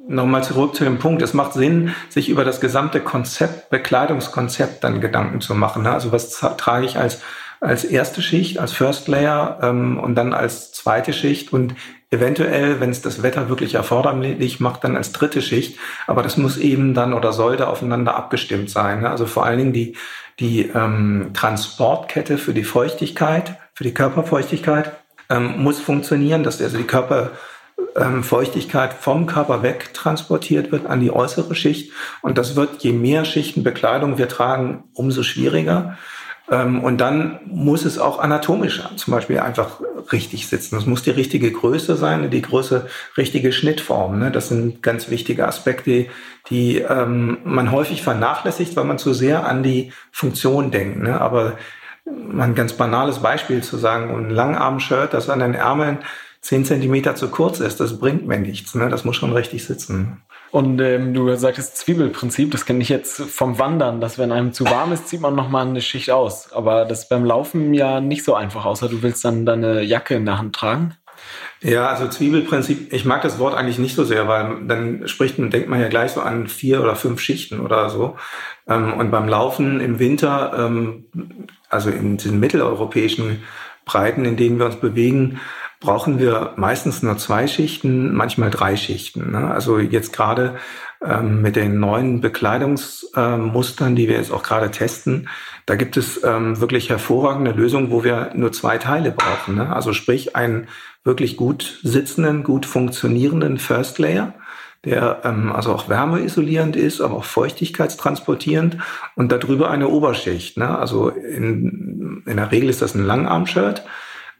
[0.07, 1.21] Nochmal zurück zu dem Punkt.
[1.21, 5.83] Es macht Sinn, sich über das gesamte Konzept, Bekleidungskonzept dann Gedanken zu machen.
[5.83, 5.91] Ne?
[5.91, 7.21] Also was trage ich als
[7.61, 11.75] als erste Schicht, als First Layer ähm, und dann als zweite Schicht und
[12.11, 15.79] eventuell, wenn es das Wetter wirklich erforderlich macht, dann als dritte Schicht.
[16.07, 18.99] Aber das muss eben dann oder sollte aufeinander abgestimmt sein.
[19.01, 19.09] Ne?
[19.09, 19.95] Also vor allen Dingen die,
[20.39, 24.91] die ähm, Transportkette für die Feuchtigkeit, für die Körperfeuchtigkeit
[25.29, 31.55] ähm, muss funktionieren, dass also die Körperfeuchtigkeit vom Körper weg transportiert wird an die äußere
[31.55, 31.93] Schicht.
[32.21, 35.97] Und das wird, je mehr Schichten Bekleidung wir tragen, umso schwieriger.
[36.51, 39.79] Ähm, und dann muss es auch anatomisch zum Beispiel einfach
[40.11, 40.75] richtig sitzen.
[40.75, 42.87] Es muss die richtige Größe sein, die Größe,
[43.17, 44.19] richtige Schnittform.
[44.19, 44.31] Ne?
[44.31, 46.07] Das sind ganz wichtige Aspekte,
[46.49, 51.01] die ähm, man häufig vernachlässigt, weil man zu sehr an die Funktion denkt.
[51.01, 51.19] Ne?
[51.19, 51.53] Aber
[52.05, 55.99] ein ganz banales Beispiel zu sagen, ein Langarm-Shirt, das an den Ärmeln
[56.41, 58.75] zehn Zentimeter zu kurz ist, das bringt mir nichts.
[58.75, 58.89] Ne?
[58.89, 60.21] Das muss schon richtig sitzen.
[60.51, 64.65] Und ähm, du sagtest Zwiebelprinzip, das kenne ich jetzt vom Wandern, dass wenn einem zu
[64.65, 66.51] warm ist, zieht man nochmal eine Schicht aus.
[66.51, 70.15] Aber das ist beim Laufen ja nicht so einfach, außer du willst dann deine Jacke
[70.15, 70.95] in der Hand tragen.
[71.61, 75.51] Ja, also Zwiebelprinzip, ich mag das Wort eigentlich nicht so sehr, weil dann spricht man,
[75.51, 78.17] denkt man ja gleich so an vier oder fünf Schichten oder so.
[78.67, 81.05] Ähm, und beim Laufen im Winter, ähm,
[81.69, 83.43] also in den mitteleuropäischen
[83.85, 85.39] Breiten, in denen wir uns bewegen,
[85.81, 89.31] brauchen wir meistens nur zwei Schichten, manchmal drei Schichten.
[89.31, 89.51] Ne?
[89.51, 90.55] Also jetzt gerade
[91.03, 95.27] ähm, mit den neuen Bekleidungsmustern, äh, die wir jetzt auch gerade testen,
[95.65, 99.55] da gibt es ähm, wirklich hervorragende Lösungen, wo wir nur zwei Teile brauchen.
[99.55, 99.75] Ne?
[99.75, 100.67] Also sprich einen
[101.03, 104.35] wirklich gut sitzenden, gut funktionierenden First Layer,
[104.85, 108.77] der ähm, also auch wärmeisolierend ist, aber auch feuchtigkeitstransportierend
[109.15, 110.57] und darüber eine Oberschicht.
[110.57, 110.77] Ne?
[110.77, 113.83] Also in, in der Regel ist das ein Langarm-Shirt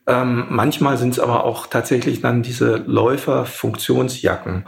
[0.08, 4.66] ähm, manchmal sind es aber auch tatsächlich dann diese Läufer-Funktionsjacken.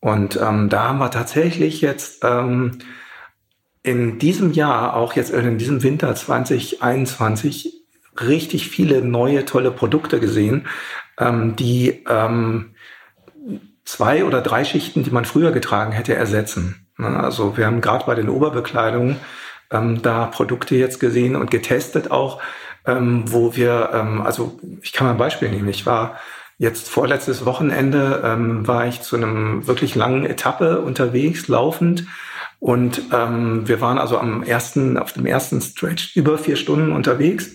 [0.00, 2.78] Und ähm, da haben wir tatsächlich jetzt ähm,
[3.82, 7.72] in diesem Jahr, auch jetzt in diesem Winter 2021,
[8.20, 10.66] richtig viele neue tolle Produkte gesehen,
[11.18, 12.74] ähm, die ähm,
[13.84, 16.86] zwei oder drei Schichten, die man früher getragen hätte, ersetzen.
[16.98, 19.16] Ne, also wir haben gerade bei den Oberbekleidungen
[19.70, 22.40] ähm, da Produkte jetzt gesehen und getestet auch,
[22.86, 25.68] ähm, wo wir, ähm, also ich kann mal ein Beispiel nehmen.
[25.68, 26.18] Ich war
[26.58, 32.06] jetzt vorletztes Wochenende, ähm, war ich zu einem wirklich langen Etappe unterwegs, laufend.
[32.58, 37.50] Und ähm, wir waren also am ersten, auf dem ersten Stretch über vier Stunden unterwegs.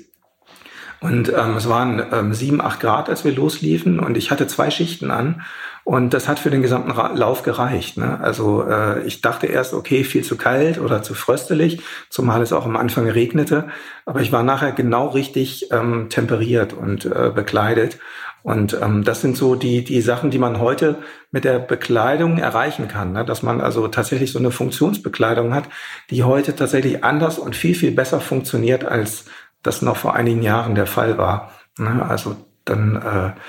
[1.02, 4.00] Und ähm, es waren ähm, sieben, acht Grad, als wir losliefen.
[4.00, 5.42] Und ich hatte zwei Schichten an.
[5.84, 7.98] Und das hat für den gesamten Lauf gereicht.
[7.98, 8.20] Ne?
[8.22, 12.66] Also äh, ich dachte erst, okay, viel zu kalt oder zu fröstelig, zumal es auch
[12.66, 13.68] am Anfang regnete.
[14.06, 17.98] Aber ich war nachher genau richtig ähm, temperiert und äh, bekleidet.
[18.44, 20.98] Und ähm, das sind so die, die Sachen, die man heute
[21.32, 23.14] mit der Bekleidung erreichen kann.
[23.14, 23.26] Ne?
[23.26, 25.66] Dass man also tatsächlich so eine Funktionsbekleidung hat,
[26.10, 29.26] die heute tatsächlich anders und viel, viel besser funktioniert, als
[29.64, 31.52] das noch vor einigen Jahren der Fall war.
[31.78, 32.06] Ne?
[32.08, 33.40] Also dann äh,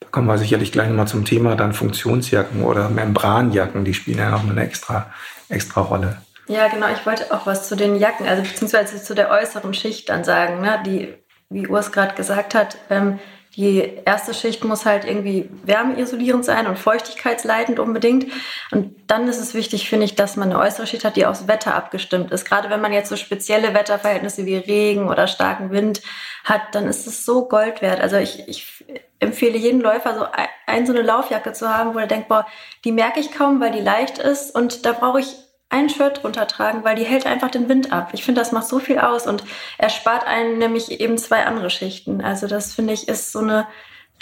[0.00, 4.30] da kommen wir sicherlich gleich nochmal zum Thema dann Funktionsjacken oder Membranjacken, die spielen ja
[4.30, 5.12] noch eine extra,
[5.48, 6.18] extra Rolle.
[6.46, 6.86] Ja, genau.
[6.88, 10.60] Ich wollte auch was zu den Jacken, also beziehungsweise zu der äußeren Schicht dann sagen,
[10.60, 10.80] ne?
[10.86, 11.14] die,
[11.50, 13.18] wie Urs gerade gesagt hat, ähm,
[13.56, 18.26] die erste Schicht muss halt irgendwie wärmeisolierend sein und feuchtigkeitsleitend unbedingt.
[18.70, 21.48] Und dann ist es wichtig, finde ich, dass man eine äußere Schicht hat, die aufs
[21.48, 22.44] Wetter abgestimmt ist.
[22.44, 26.02] Gerade wenn man jetzt so spezielle Wetterverhältnisse wie Regen oder starken Wind
[26.44, 28.00] hat, dann ist es so Gold wert.
[28.00, 28.84] Also ich, ich
[29.18, 30.26] empfehle jedem Läufer, so
[30.66, 32.46] ein, so eine Laufjacke zu haben, wo er denkt, boah,
[32.84, 35.34] die merke ich kaum, weil die leicht ist und da brauche ich
[35.70, 38.10] ein Shirt drunter tragen, weil die hält einfach den Wind ab.
[38.12, 39.44] Ich finde, das macht so viel aus und
[39.76, 42.22] erspart einen nämlich eben zwei andere Schichten.
[42.22, 43.66] Also das finde ich ist so eine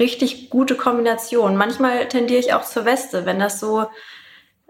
[0.00, 1.56] richtig gute Kombination.
[1.56, 3.87] Manchmal tendiere ich auch zur Weste, wenn das so,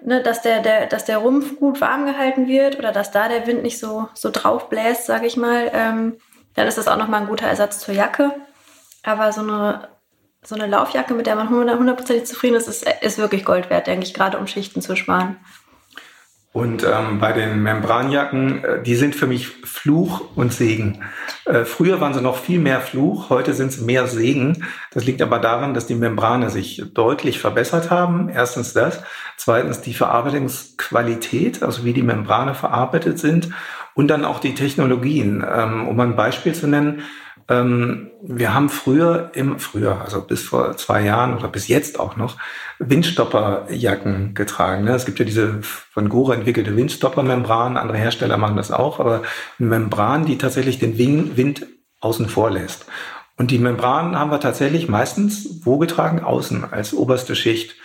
[0.02, 3.46] ne, dass der, der, dass der Rumpf gut warm gehalten wird oder dass da der
[3.46, 6.18] Wind nicht so, so drauf bläst, sage ich mal, ähm,
[6.54, 8.32] dann ist das auch nochmal ein guter Ersatz zur Jacke.
[9.02, 9.88] Aber so eine,
[10.42, 14.04] so eine Laufjacke, mit der man hundertprozentig zufrieden ist, ist, ist wirklich Gold wert, denke
[14.04, 15.36] ich, gerade um Schichten zu sparen.
[16.56, 21.02] Und ähm, bei den Membranjacken, äh, die sind für mich Fluch und Segen.
[21.44, 24.64] Äh, früher waren sie noch viel mehr Fluch, heute sind es mehr Segen.
[24.90, 28.30] Das liegt aber daran, dass die Membrane sich deutlich verbessert haben.
[28.30, 29.02] Erstens das.
[29.36, 33.50] Zweitens die Verarbeitungsqualität, also wie die Membrane verarbeitet sind.
[33.92, 35.44] Und dann auch die Technologien.
[35.46, 37.02] Ähm, um ein Beispiel zu nennen,
[37.48, 42.16] ähm, wir haben früher, im früher, also bis vor zwei Jahren oder bis jetzt auch
[42.16, 42.37] noch,
[42.78, 44.85] Windstopperjacken getragen.
[44.85, 44.94] Ne?
[44.94, 49.22] Es gibt ja diese von Gore entwickelte Windstoppermembran, andere Hersteller machen das auch, aber
[49.59, 51.66] eine Membran, die tatsächlich den Wind
[52.00, 52.87] außen vor lässt.
[53.38, 56.20] Und die Membran haben wir tatsächlich meistens wo getragen?
[56.20, 57.76] Außen als oberste Schicht.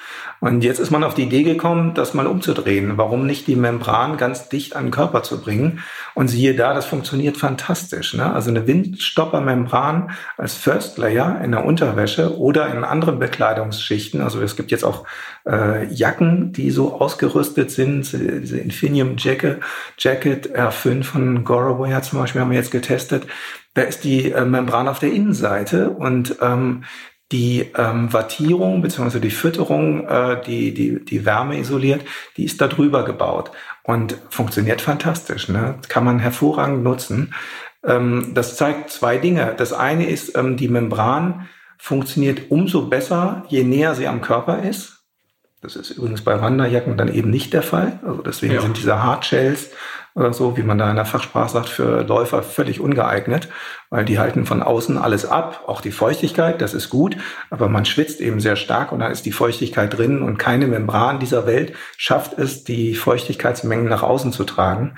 [0.41, 2.97] Und jetzt ist man auf die Idee gekommen, das mal umzudrehen.
[2.97, 5.84] Warum nicht die Membran ganz dicht an den Körper zu bringen?
[6.15, 8.15] Und siehe da, das funktioniert fantastisch.
[8.15, 8.34] Ne?
[8.34, 14.19] Also eine Windstoppermembran als First Layer in der Unterwäsche oder in anderen Bekleidungsschichten.
[14.19, 15.06] Also es gibt jetzt auch
[15.47, 18.12] äh, Jacken, die so ausgerüstet sind.
[18.12, 19.60] Diese Infinium Jacket,
[19.99, 23.27] Jacket R5 von Goraware zum Beispiel haben wir jetzt getestet.
[23.75, 26.84] Da ist die äh, Membran auf der Innenseite und ähm,
[27.32, 29.20] die ähm, Wattierung bzw.
[29.20, 32.02] die Fütterung, äh, die, die, die Wärme isoliert,
[32.38, 33.52] die ist da drüber gebaut
[33.84, 35.50] und funktioniert fantastisch.
[35.50, 35.76] Ne?
[35.88, 37.34] Kann man hervorragend nutzen.
[37.86, 39.54] Ähm, das zeigt zwei Dinge.
[39.58, 45.01] Das eine ist, ähm, die Membran funktioniert umso besser, je näher sie am Körper ist.
[45.62, 48.00] Das ist übrigens bei Wanderjacken dann eben nicht der Fall.
[48.04, 48.62] Also deswegen ja.
[48.62, 49.69] sind diese Hardshells
[50.15, 53.47] oder so, wie man da in der Fachsprache sagt, für Läufer völlig ungeeignet,
[53.89, 57.15] weil die halten von außen alles ab, auch die Feuchtigkeit, das ist gut,
[57.50, 61.19] aber man schwitzt eben sehr stark und da ist die Feuchtigkeit drin und keine Membran
[61.19, 64.95] dieser Welt schafft es, die Feuchtigkeitsmengen nach außen zu tragen.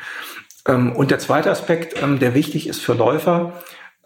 [0.65, 3.53] Ähm, und der zweite Aspekt, ähm, der wichtig ist für Läufer,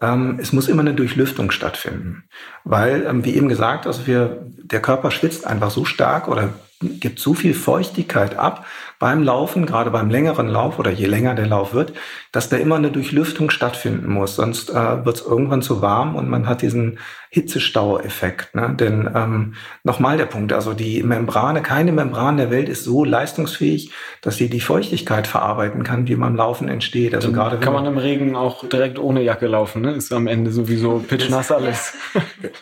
[0.00, 2.24] ähm, es muss immer eine Durchlüftung stattfinden,
[2.64, 7.34] weil, wie eben gesagt, also wir, der Körper schwitzt einfach so stark oder gibt so
[7.34, 8.64] viel Feuchtigkeit ab,
[9.00, 11.92] beim Laufen, gerade beim längeren Lauf oder je länger der Lauf wird,
[12.30, 14.36] dass da immer eine Durchlüftung stattfinden muss.
[14.36, 16.98] Sonst äh, wird es irgendwann zu warm und man hat diesen
[17.30, 18.54] Hitzestau-Effekt.
[18.54, 18.74] Ne?
[18.78, 23.92] Denn ähm, nochmal der Punkt, also die Membrane, keine Membran der Welt ist so leistungsfähig,
[24.22, 27.14] dass sie die Feuchtigkeit verarbeiten kann, die beim Laufen entsteht.
[27.14, 29.92] Also gerade kann man im Regen auch direkt ohne Jacke laufen, ne?
[29.92, 31.94] Ist am Ende sowieso pitchnass alles.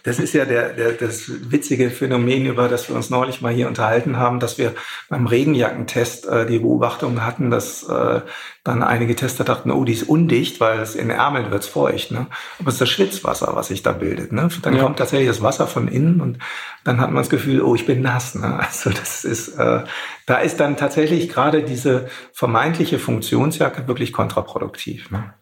[0.02, 3.66] Das ist ja der, der, das witzige Phänomen, über das wir uns neulich mal hier
[3.66, 4.74] unterhalten haben, dass wir
[5.09, 8.20] beim Regenjackentest äh, die Beobachtung hatten, dass äh,
[8.66, 12.11] dann einige Tester dachten, oh, die ist undicht, weil es in Ärmeln wird's feucht.
[12.11, 12.26] Ne?
[12.59, 14.33] Aber es ist das Schwitzwasser, was sich da bildet.
[14.33, 14.48] Ne?
[14.62, 14.82] Dann ja.
[14.82, 16.38] kommt tatsächlich das Wasser von innen und
[16.84, 18.34] dann hat man das Gefühl, oh, ich bin nass.
[18.34, 18.58] Ne?
[18.66, 19.84] Also das ist, äh,
[20.26, 25.10] da ist dann tatsächlich gerade diese vermeintliche Funktionsjacke wirklich kontraproduktiv.
[25.10, 25.34] Ne?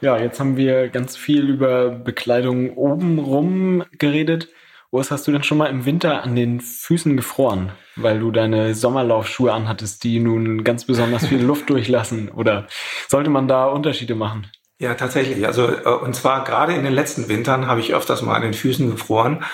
[0.00, 4.48] Ja, jetzt haben wir ganz viel über Bekleidung obenrum geredet.
[4.90, 8.74] Urs, hast du denn schon mal im Winter an den Füßen gefroren, weil du deine
[8.74, 12.28] Sommerlaufschuhe anhattest, die nun ganz besonders viel Luft durchlassen?
[12.28, 12.66] Oder
[13.08, 14.48] sollte man da Unterschiede machen?
[14.82, 15.46] Ja, tatsächlich.
[15.46, 18.52] Also, äh, und zwar gerade in den letzten Wintern habe ich öfters mal an den
[18.52, 19.44] Füßen gefroren.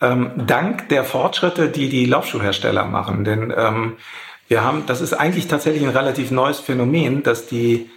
[0.00, 3.22] Ähm, dank der Fortschritte, die die Laufschuhhersteller machen.
[3.22, 3.98] Denn ähm,
[4.48, 7.90] wir haben, das ist eigentlich tatsächlich ein relativ neues Phänomen, dass die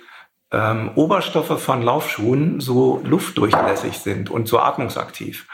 [0.51, 5.47] ähm, Oberstoffe von Laufschuhen so luftdurchlässig sind und so atmungsaktiv.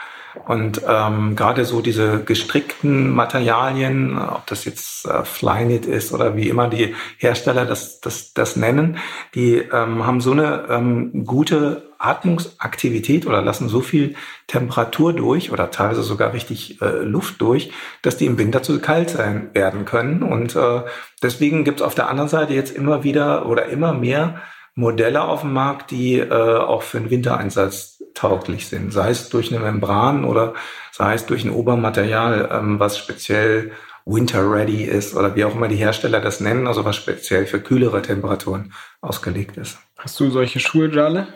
[0.46, 6.48] Und ähm, gerade so diese gestrickten Materialien, ob das jetzt äh, Flyknit ist oder wie
[6.48, 8.98] immer die Hersteller das, das, das nennen,
[9.34, 14.14] die ähm, haben so eine ähm, gute Atmungsaktivität oder lassen so viel
[14.46, 17.72] Temperatur durch oder teilweise sogar richtig äh, Luft durch,
[18.02, 20.22] dass die im Winter zu kalt sein werden können.
[20.22, 20.82] Und äh,
[21.22, 24.40] deswegen gibt es auf der anderen Seite jetzt immer wieder oder immer mehr
[24.78, 28.92] Modelle auf dem Markt, die äh, auch für den Wintereinsatz tauglich sind.
[28.92, 30.54] Sei es durch eine Membran oder
[30.92, 33.72] sei es durch ein Obermaterial, ähm, was speziell
[34.04, 37.60] winter ready ist oder wie auch immer die Hersteller das nennen, also was speziell für
[37.60, 39.78] kühlere Temperaturen ausgelegt ist.
[39.98, 41.28] Hast du solche Schuhe, Jale?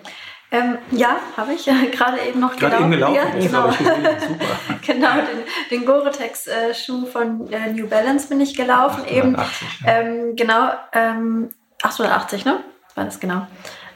[0.51, 2.93] Ähm, ja, habe ich gerade eben noch gerade gelaufen.
[2.93, 3.71] Eben gelaufen ja, genau.
[4.29, 4.79] Super.
[4.87, 9.03] genau, den, den Gore-Tex-Schuh äh, von äh, New Balance bin ich gelaufen.
[9.03, 9.47] 880, eben, ja.
[9.87, 11.51] ähm, genau, ähm,
[11.83, 12.63] 880, ne?
[12.95, 13.47] war das genau.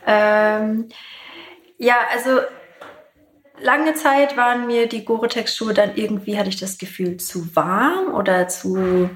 [0.07, 0.89] Ähm,
[1.79, 2.41] ja, also
[3.61, 8.49] lange Zeit waren mir die Gore-Tex-Schuhe dann irgendwie, hatte ich das Gefühl, zu warm oder
[8.49, 9.11] zu,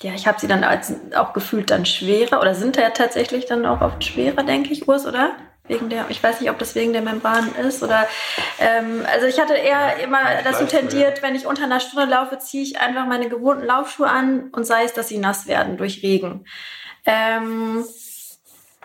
[0.00, 3.66] ja, ich habe sie dann als, auch gefühlt dann schwerer oder sind ja tatsächlich dann
[3.66, 5.36] auch oft schwerer, denke ich, Urs, oder?
[5.66, 8.06] Wegen der, ich weiß nicht, ob das wegen der Membran ist oder,
[8.58, 12.62] ähm, also ich hatte eher immer dazu tendiert, wenn ich unter einer Stunde laufe, ziehe
[12.62, 16.44] ich einfach meine gewohnten Laufschuhe an und sei es, dass sie nass werden durch Regen.
[17.06, 17.82] Ähm,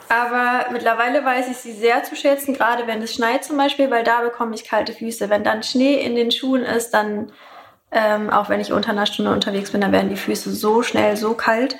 [0.10, 4.04] aber mittlerweile weiß ich sie sehr zu schätzen, gerade wenn es schneit zum Beispiel, weil
[4.04, 5.30] da bekomme ich kalte Füße.
[5.30, 7.32] Wenn dann Schnee in den Schuhen ist, dann,
[7.91, 11.15] ähm, auch wenn ich unter einer Stunde unterwegs bin, dann werden die Füße so schnell
[11.15, 11.78] so kalt.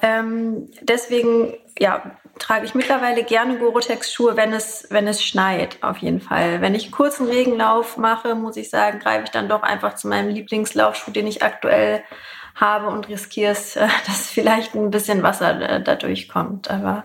[0.00, 2.02] Ähm, deswegen, ja,
[2.38, 6.60] trage ich mittlerweile gerne Gore-Tex-Schuhe, wenn es, wenn es schneit, auf jeden Fall.
[6.60, 10.08] Wenn ich einen kurzen Regenlauf mache, muss ich sagen, greife ich dann doch einfach zu
[10.08, 12.02] meinem Lieblingslaufschuh, den ich aktuell
[12.54, 13.74] habe und riskiere es,
[14.06, 16.70] dass vielleicht ein bisschen Wasser äh, da durchkommt.
[16.70, 17.04] Aber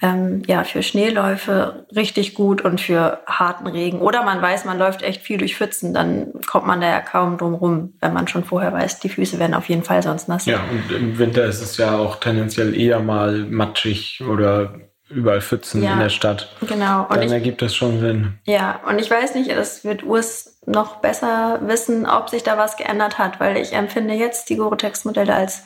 [0.00, 4.00] ähm, ja, für Schneeläufe richtig gut und für harten Regen.
[4.00, 7.36] Oder man weiß, man läuft echt viel durch Pfützen, dann kommt man da ja kaum
[7.36, 10.46] drum rum, wenn man schon vorher weiß, die Füße werden auf jeden Fall sonst nass.
[10.46, 14.74] Ja, und im Winter ist es ja auch tendenziell eher mal matschig oder
[15.10, 16.48] überall Pfützen ja, in der Stadt.
[16.60, 17.02] Genau.
[17.02, 18.38] Und Dann ich, ergibt das schon Sinn.
[18.44, 22.76] Ja, und ich weiß nicht, das wird Urs noch besser wissen, ob sich da was
[22.76, 25.64] geändert hat, weil ich empfinde jetzt die Gore-Tex-Modelle als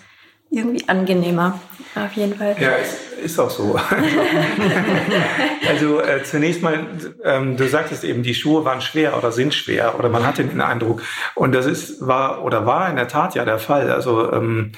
[0.53, 1.61] irgendwie angenehmer.
[1.95, 2.57] Auf jeden Fall.
[2.59, 2.73] Ja,
[3.23, 3.79] ist, auch so.
[5.69, 6.87] also äh, zunächst mal,
[7.25, 10.61] ähm, du sagtest eben, die Schuhe waren schwer oder sind schwer oder man hatte den
[10.61, 11.03] Eindruck.
[11.35, 13.91] Und das ist war oder war in der Tat ja der Fall.
[13.91, 14.73] Also ähm,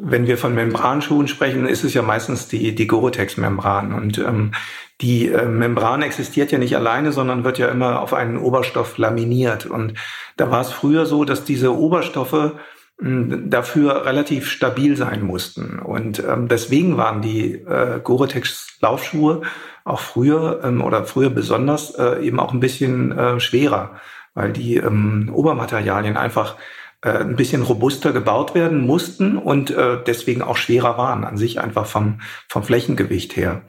[0.00, 3.94] wenn wir von Membranschuhen sprechen, ist es ja meistens die, die Gore-Tex-Membran.
[3.94, 4.52] Und ähm,
[5.00, 9.66] die äh, Membran existiert ja nicht alleine, sondern wird ja immer auf einen Oberstoff laminiert.
[9.66, 9.94] Und
[10.36, 12.52] da war es früher so, dass diese Oberstoffe
[12.98, 15.78] dafür relativ stabil sein mussten.
[15.78, 19.42] Und ähm, deswegen waren die äh, Gore-Tex Laufschuhe
[19.84, 23.96] auch früher ähm, oder früher besonders äh, eben auch ein bisschen äh, schwerer,
[24.34, 26.56] weil die ähm, Obermaterialien einfach
[27.10, 31.86] ein bisschen robuster gebaut werden mussten und äh, deswegen auch schwerer waren an sich einfach
[31.86, 33.62] vom, vom Flächengewicht her.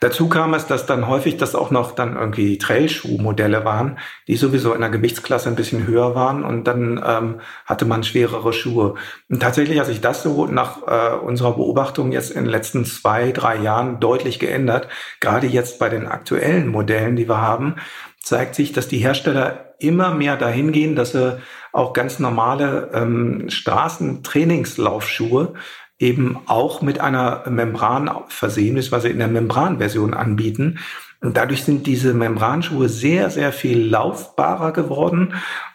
[0.00, 4.72] Dazu kam es, dass dann häufig das auch noch dann irgendwie Trailschuhmodelle waren, die sowieso
[4.74, 8.94] in der Gewichtsklasse ein bisschen höher waren und dann ähm, hatte man schwerere Schuhe.
[9.28, 13.32] Und tatsächlich hat sich das so nach äh, unserer Beobachtung jetzt in den letzten zwei,
[13.32, 14.88] drei Jahren deutlich geändert.
[15.20, 17.76] Gerade jetzt bei den aktuellen Modellen, die wir haben,
[18.24, 21.38] zeigt sich, dass die Hersteller immer mehr dahin gehen, dass sie
[21.72, 25.54] auch ganz normale ähm, Straßentrainingslaufschuhe
[25.98, 30.80] eben auch mit einer Membran versehen, beziehungsweise in der Membranversion anbieten.
[31.20, 35.34] Und dadurch sind diese Membranschuhe sehr, sehr viel laufbarer geworden.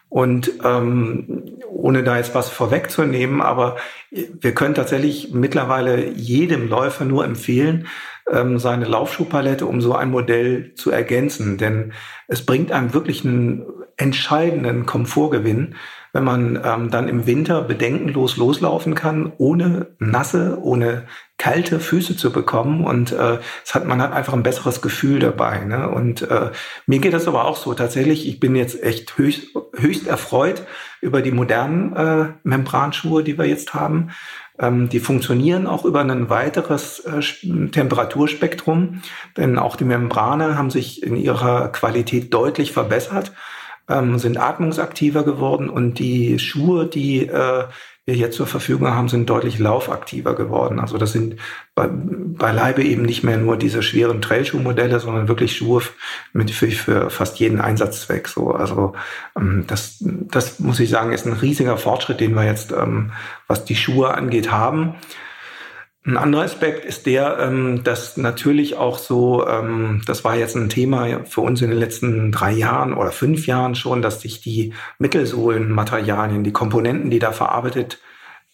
[0.09, 3.77] Und ähm, ohne da jetzt was vorwegzunehmen, aber
[4.09, 7.87] wir können tatsächlich mittlerweile jedem Läufer nur empfehlen,
[8.31, 11.57] ähm, seine Laufschuhpalette um so ein Modell zu ergänzen.
[11.57, 11.93] Denn
[12.27, 13.65] es bringt einem wirklich einen
[13.97, 15.75] entscheidenden Komfortgewinn,
[16.13, 21.03] wenn man ähm, dann im Winter bedenkenlos loslaufen kann, ohne nasse, ohne
[21.37, 22.83] kalte Füße zu bekommen.
[22.83, 25.59] Und äh, es hat, man hat einfach ein besseres Gefühl dabei.
[25.59, 25.89] Ne?
[25.89, 26.51] Und äh,
[26.85, 27.73] mir geht das aber auch so.
[27.73, 30.63] Tatsächlich, ich bin jetzt echt höchst, höchst erfreut
[31.01, 34.09] über die modernen äh, Membranschuhe, die wir jetzt haben.
[34.59, 37.21] Ähm, die funktionieren auch über ein weiteres äh,
[37.69, 39.01] Temperaturspektrum,
[39.37, 43.31] denn auch die Membrane haben sich in ihrer Qualität deutlich verbessert.
[43.89, 47.63] Ähm, sind atmungsaktiver geworden und die Schuhe, die äh,
[48.09, 50.79] wir jetzt zur Verfügung haben, sind deutlich laufaktiver geworden.
[50.79, 51.35] Also das sind
[51.75, 55.83] bei, beileibe eben nicht mehr nur diese schweren Trailschuhmodelle, sondern wirklich Schuhe
[56.33, 58.27] mit für, für fast jeden Einsatzzweck.
[58.27, 58.93] So, also
[59.37, 63.11] ähm, das, das muss ich sagen, ist ein riesiger Fortschritt, den wir jetzt, ähm,
[63.47, 64.95] was die Schuhe angeht, haben.
[66.05, 70.69] Ein anderer Aspekt ist der, ähm, dass natürlich auch so, ähm, das war jetzt ein
[70.69, 74.73] Thema für uns in den letzten drei Jahren oder fünf Jahren schon, dass sich die
[74.97, 77.99] Mittelsohlenmaterialien, die Komponenten, die da verarbeitet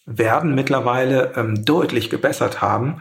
[0.06, 3.00] werden, mittlerweile ähm, deutlich gebessert haben.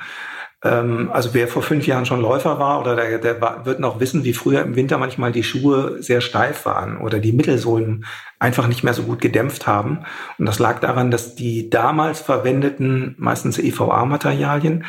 [0.66, 4.24] Ähm, also wer vor fünf Jahren schon Läufer war oder der, der wird noch wissen,
[4.24, 8.06] wie früher im Winter manchmal die Schuhe sehr steif waren oder die Mittelsohlen
[8.40, 10.00] einfach nicht mehr so gut gedämpft haben.
[10.40, 14.86] Und das lag daran, dass die damals verwendeten, meistens EVA-Materialien,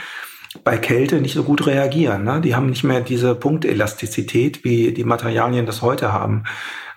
[0.65, 2.25] bei Kälte nicht so gut reagieren.
[2.25, 2.41] Ne?
[2.41, 6.45] Die haben nicht mehr diese Punktelastizität, wie die Materialien das heute haben.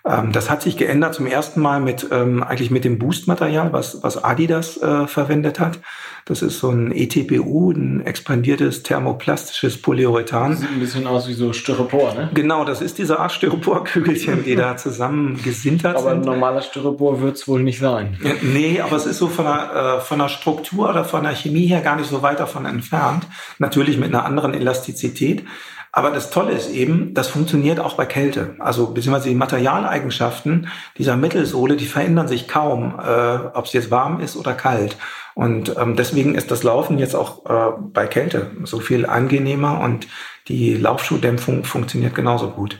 [0.10, 4.02] Ähm, das hat sich geändert zum ersten Mal mit ähm, eigentlich mit dem Boost-Material, was,
[4.02, 5.80] was Adidas äh, verwendet hat.
[6.26, 10.58] Das ist so ein ETPU, ein expandiertes thermoplastisches Polyurethan.
[10.58, 12.30] Sieht ein bisschen aus wie so Styropor, ne?
[12.34, 16.24] Genau, das ist diese Art Styroporkügelchen, die da zusammen gesintert aber sind.
[16.24, 18.18] Aber normaler Styropor wird es wohl nicht sein.
[18.24, 21.36] Ja, nee, aber es ist so von der, äh, von der Struktur oder von der
[21.36, 23.26] Chemie her gar nicht so weit davon entfernt.
[23.58, 25.44] Natürlich mit einer anderen Elastizität.
[25.92, 28.56] Aber das Tolle ist eben, das funktioniert auch bei Kälte.
[28.60, 30.68] Also beziehungsweise die Materialeigenschaften
[30.98, 34.98] dieser Mittelsohle, die verändern sich kaum, äh, ob es jetzt warm ist oder kalt.
[35.34, 40.08] Und ähm, deswegen ist das Laufen jetzt auch äh, bei Kälte so viel angenehmer und
[40.48, 42.80] die Laufschuhdämpfung funktioniert genauso gut.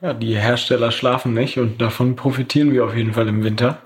[0.00, 3.78] Ja, die Hersteller schlafen nicht und davon profitieren wir auf jeden Fall im Winter.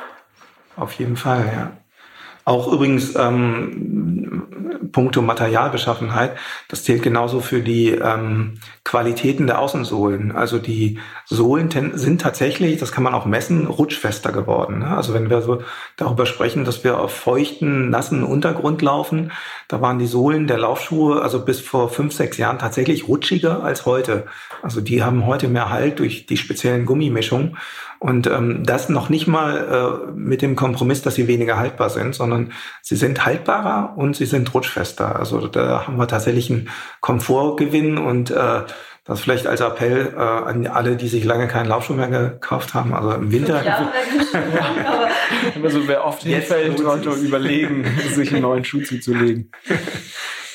[0.76, 1.81] Auf jeden Fall, ja.
[2.44, 4.42] Auch übrigens ähm,
[4.92, 6.36] puncto Materialbeschaffenheit,
[6.68, 10.32] das zählt genauso für die ähm, Qualitäten der Außensohlen.
[10.32, 14.80] Also die Sohlen sind tatsächlich, das kann man auch messen, rutschfester geworden.
[14.80, 14.96] Ne?
[14.96, 15.62] Also wenn wir so
[15.96, 19.32] darüber sprechen, dass wir auf feuchten, nassen Untergrund laufen,
[19.68, 23.86] da waren die Sohlen der Laufschuhe also bis vor fünf, sechs Jahren tatsächlich rutschiger als
[23.86, 24.26] heute.
[24.62, 27.56] Also die haben heute mehr Halt durch die speziellen Gummimischungen.
[28.02, 32.16] Und ähm, das noch nicht mal äh, mit dem Kompromiss, dass sie weniger haltbar sind,
[32.16, 35.14] sondern sie sind haltbarer und sie sind rutschfester.
[35.14, 36.68] Also da haben wir tatsächlich einen
[37.00, 38.62] Komfortgewinn und äh,
[39.04, 42.92] das vielleicht als Appell äh, an alle, die sich lange keinen Laufschuh mehr gekauft haben,
[42.92, 43.64] also im Winter.
[43.64, 43.92] Ja,
[45.62, 49.52] also wer oft hinfällt, sollte überlegen, sich einen neuen Schuh zuzulegen.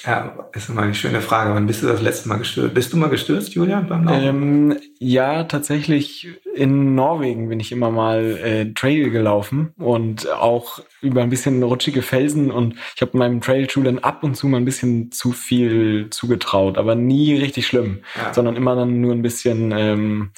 [0.08, 1.54] Ja, ist immer eine schöne Frage.
[1.54, 2.74] Wann bist du das letzte Mal gestürzt?
[2.74, 4.24] Bist du mal gestürzt, Julian, beim Laufen?
[4.24, 11.24] Ähm, ja, tatsächlich in Norwegen bin ich immer mal äh, Trail gelaufen und auch über
[11.24, 14.66] ein bisschen rutschige Felsen und ich habe meinem Trailschuh dann ab und zu mal ein
[14.66, 18.34] bisschen zu viel zugetraut, aber nie richtig schlimm, ja.
[18.34, 20.32] sondern immer dann nur ein bisschen ähm,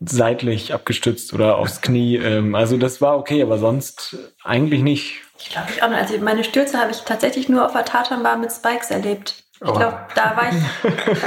[0.00, 2.16] seitlich abgestützt oder aufs Knie.
[2.16, 5.22] Ähm, also das war okay, aber sonst eigentlich nicht.
[5.38, 5.98] Ich glaube ich auch nicht.
[5.98, 9.42] Also meine Stürze habe ich tatsächlich nur auf der Tatanbahn mit Spikes erlebt.
[9.52, 10.12] Ich glaube, oh.
[10.14, 10.56] da war ich,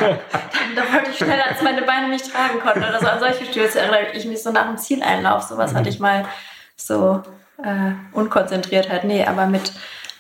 [0.76, 3.08] da, wollte ich schneller, als meine Beine mich tragen konnten oder so.
[3.08, 5.44] An solche Stürze erinnere ich mich so nach dem Zieleinlauf.
[5.44, 6.26] Sowas hatte ich mal
[6.76, 7.24] so
[7.64, 9.04] äh, unkonzentriert halt.
[9.04, 9.74] Nee, aber mit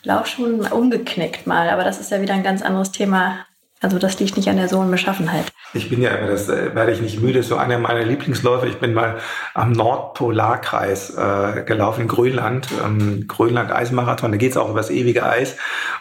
[0.04, 1.70] Laufschuhen umgeknickt mal.
[1.70, 3.46] Aber das ist ja wieder ein ganz anderes Thema.
[3.82, 5.46] Also das liegt nicht an der Sohlenbeschaffenheit.
[5.74, 8.68] Ich bin ja, das äh, werde ich nicht müde, so einer meiner Lieblingsläufe.
[8.68, 9.20] Ich bin mal
[9.54, 14.32] am Nordpolarkreis äh, gelaufen Grönland, ähm, Grönland Eismarathon.
[14.32, 15.56] Da geht's auch über das ewige Eis.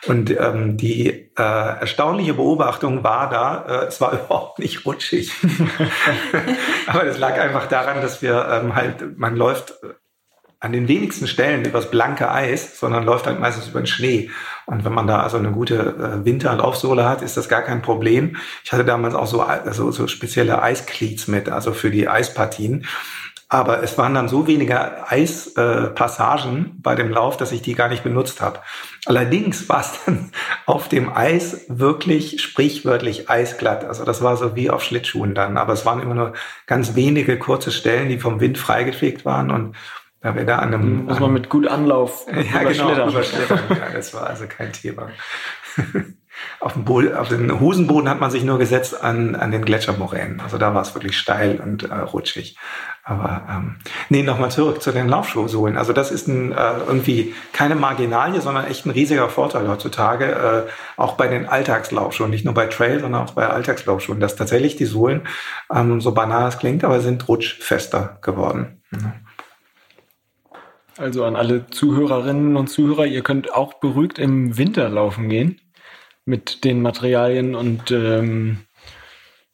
[0.06, 5.32] Und ähm, die äh, erstaunliche Beobachtung war da, äh, es war überhaupt nicht rutschig.
[6.88, 9.74] Aber das lag einfach daran, dass wir ähm, halt, man läuft
[10.60, 14.30] an den wenigsten Stellen übers blanke Eis, sondern läuft halt meistens über den Schnee.
[14.66, 18.36] Und wenn man da also eine gute äh, Winterlaufsohle hat, ist das gar kein Problem.
[18.64, 22.86] Ich hatte damals auch so, also so spezielle Eiskleats mit, also für die Eispartien.
[23.50, 27.88] Aber es waren dann so wenige Eispassagen äh, bei dem Lauf, dass ich die gar
[27.88, 28.60] nicht benutzt habe.
[29.06, 30.32] Allerdings war es dann
[30.66, 33.84] auf dem Eis wirklich sprichwörtlich eisglatt.
[33.84, 35.56] Also das war so wie auf Schlittschuhen dann.
[35.56, 36.34] Aber es waren immer nur
[36.66, 39.50] ganz wenige kurze Stellen, die vom Wind freigefegt waren.
[39.50, 39.76] Und
[40.20, 41.04] da wir da an einem.
[41.04, 43.60] Muss man mit gut Anlauf ja, genau, überschlittern.
[43.70, 45.10] ja, das war also kein Thema.
[46.60, 50.40] auf, dem Boden, auf den Hosenboden hat man sich nur gesetzt an, an den Gletschermoränen.
[50.40, 52.56] Also da war es wirklich steil und äh, rutschig.
[53.04, 53.76] Aber ähm,
[54.08, 55.76] nee, nochmal zurück zu den Laufschuhsohlen.
[55.76, 61.00] Also das ist ein, äh, irgendwie keine Marginalie, sondern echt ein riesiger Vorteil heutzutage, äh,
[61.00, 64.84] auch bei den Alltagslaufschuhen, nicht nur bei Trail, sondern auch bei Alltagslaufschuhen, dass tatsächlich die
[64.84, 65.22] Sohlen,
[65.72, 68.82] ähm, so banal es klingt, aber sind rutschfester geworden.
[68.90, 69.12] Mhm.
[70.98, 75.60] Also an alle Zuhörerinnen und Zuhörer, ihr könnt auch beruhigt im Winter laufen gehen
[76.24, 78.58] mit den Materialien und ähm,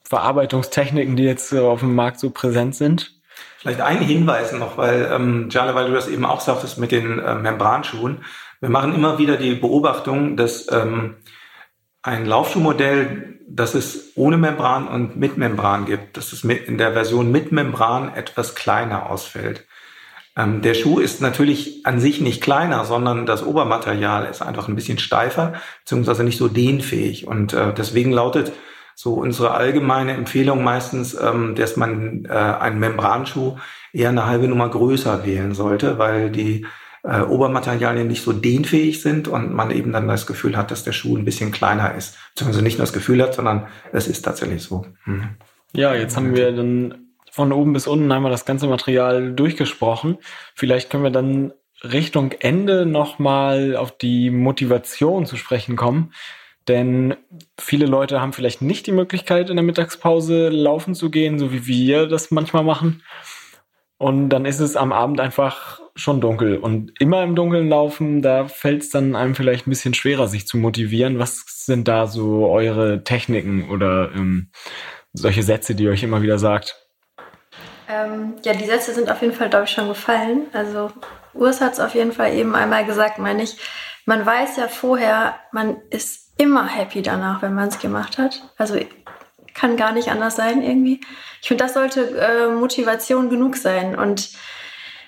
[0.05, 3.13] Verarbeitungstechniken, die jetzt auf dem Markt so präsent sind.
[3.59, 7.19] Vielleicht ein Hinweis noch, weil, ähm, Jale, weil du das eben auch sagtest mit den
[7.19, 8.25] äh, Membranschuhen.
[8.61, 11.17] Wir machen immer wieder die Beobachtung, dass ähm,
[12.03, 16.95] ein Laufschuhmodell, das es ohne Membran und mit Membran gibt, dass es mit, in der
[16.95, 19.67] Version mit Membran etwas kleiner ausfällt.
[20.37, 24.75] Ähm, der Schuh ist natürlich an sich nicht kleiner, sondern das Obermaterial ist einfach ein
[24.75, 27.27] bisschen steifer, beziehungsweise nicht so dehnfähig.
[27.27, 28.53] Und äh, deswegen lautet
[28.97, 33.57] so unsere allgemeine Empfehlung meistens, ähm, dass man äh, einen Membranschuh
[33.93, 36.67] eher eine halbe Nummer größer wählen sollte, weil die
[37.05, 40.93] äh, Obermaterialien nicht so dehnfähig sind und man eben dann das Gefühl hat, dass der
[40.93, 42.17] Schuh ein bisschen kleiner ist.
[42.35, 44.87] Beziehungsweise nicht nur das Gefühl hat, sondern es ist tatsächlich so.
[45.05, 45.31] Mhm.
[45.73, 47.04] Ja, jetzt haben wir dann
[47.35, 50.19] von oben bis unten einmal das ganze Material durchgesprochen.
[50.55, 56.13] Vielleicht können wir dann Richtung Ende nochmal auf die Motivation zu sprechen kommen.
[56.69, 57.17] Denn
[57.59, 61.67] viele Leute haben vielleicht nicht die Möglichkeit, in der Mittagspause laufen zu gehen, so wie
[61.67, 63.03] wir das manchmal machen.
[63.99, 66.59] Und dann ist es am Abend einfach schon dunkel.
[66.59, 70.47] Und immer im Dunkeln laufen, da fällt es dann einem vielleicht ein bisschen schwerer, sich
[70.47, 71.19] zu motivieren.
[71.19, 74.51] Was sind da so eure Techniken oder ähm,
[75.13, 76.84] solche Sätze, die ihr euch immer wieder sagt?
[77.89, 80.47] Ähm, ja, die Sätze sind auf jeden Fall, glaube ich, schon gefallen.
[80.53, 80.91] Also
[81.35, 83.57] Urs hat es auf jeden Fall eben einmal gesagt, meine ich.
[84.07, 88.43] Man weiß ja vorher, man ist immer happy danach, wenn man es gemacht hat.
[88.57, 88.79] Also
[89.55, 91.01] kann gar nicht anders sein irgendwie.
[91.41, 93.97] Ich finde, das sollte äh, Motivation genug sein.
[93.97, 94.31] Und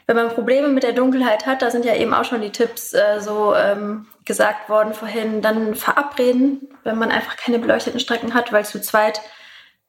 [0.07, 2.95] wenn man Probleme mit der Dunkelheit hat, da sind ja eben auch schon die Tipps
[2.95, 8.53] äh, so ähm, gesagt worden vorhin, dann verabreden, wenn man einfach keine beleuchteten Strecken hat,
[8.53, 9.21] weil zu zweit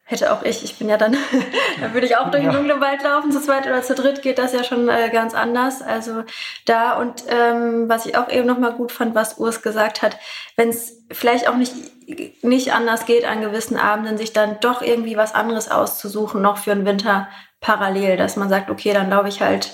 [0.10, 1.18] hätte auch ich, ich bin ja dann,
[1.82, 4.38] dann würde ich auch durch den dunklen Wald laufen, zu zweit oder zu dritt geht
[4.40, 5.82] das ja schon äh, ganz anders.
[5.82, 6.24] Also
[6.66, 10.18] da und ähm, was ich auch eben nochmal gut fand, was Urs gesagt hat,
[10.56, 11.74] wenn es vielleicht auch nicht,
[12.42, 16.74] nicht anders geht an gewissen Abenden, sich dann doch irgendwie was anderes auszusuchen, noch für
[16.74, 17.28] den Winter
[17.60, 19.72] parallel, dass man sagt, okay, dann laufe ich halt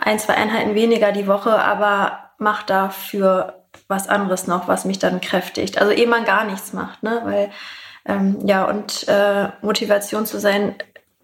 [0.00, 5.20] ein, zwei Einheiten weniger die Woche, aber mach dafür was anderes noch, was mich dann
[5.20, 5.76] kräftigt.
[5.76, 7.20] Also ehe man gar nichts macht, ne?
[7.24, 7.50] Weil
[8.04, 10.74] ähm, ja, und äh, Motivation zu sein,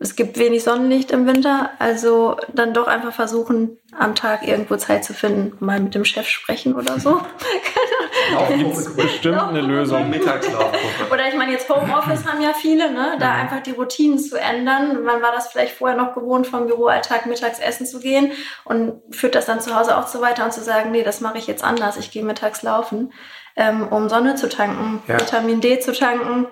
[0.01, 5.05] es gibt wenig Sonnenlicht im Winter, also dann doch einfach versuchen, am Tag irgendwo Zeit
[5.05, 7.21] zu finden, mal mit dem Chef sprechen oder so.
[8.37, 10.09] Auch gibt bestimmt eine Lösung.
[10.11, 11.13] Mittagslaufgruppe.
[11.13, 13.17] Oder ich meine, jetzt Homeoffice haben ja viele, ne?
[13.19, 13.41] da mhm.
[13.41, 15.03] einfach die Routinen zu ändern.
[15.03, 18.33] Man war das vielleicht vorher noch gewohnt, vom Büroalltag mittags essen zu gehen
[18.65, 21.39] und führt das dann zu Hause auch so weiter und zu sagen, nee, das mache
[21.39, 23.13] ich jetzt anders, ich gehe mittags laufen
[23.59, 25.21] ähm, um Sonne zu tanken, ja.
[25.21, 26.47] Vitamin D zu tanken.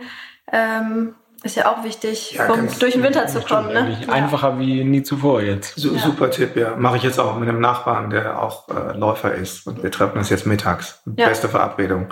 [0.53, 3.73] Ähm, ist ja auch wichtig, ja, um durch den Winter zu kommen.
[3.73, 3.99] Ne?
[4.09, 5.77] Einfacher wie nie zuvor jetzt.
[5.77, 6.75] So, super Tipp, ja.
[6.77, 9.67] Mache ich jetzt auch mit einem Nachbarn, der auch äh, Läufer ist.
[9.67, 11.03] Und wir treffen uns jetzt mittags.
[11.05, 12.09] Beste Verabredung.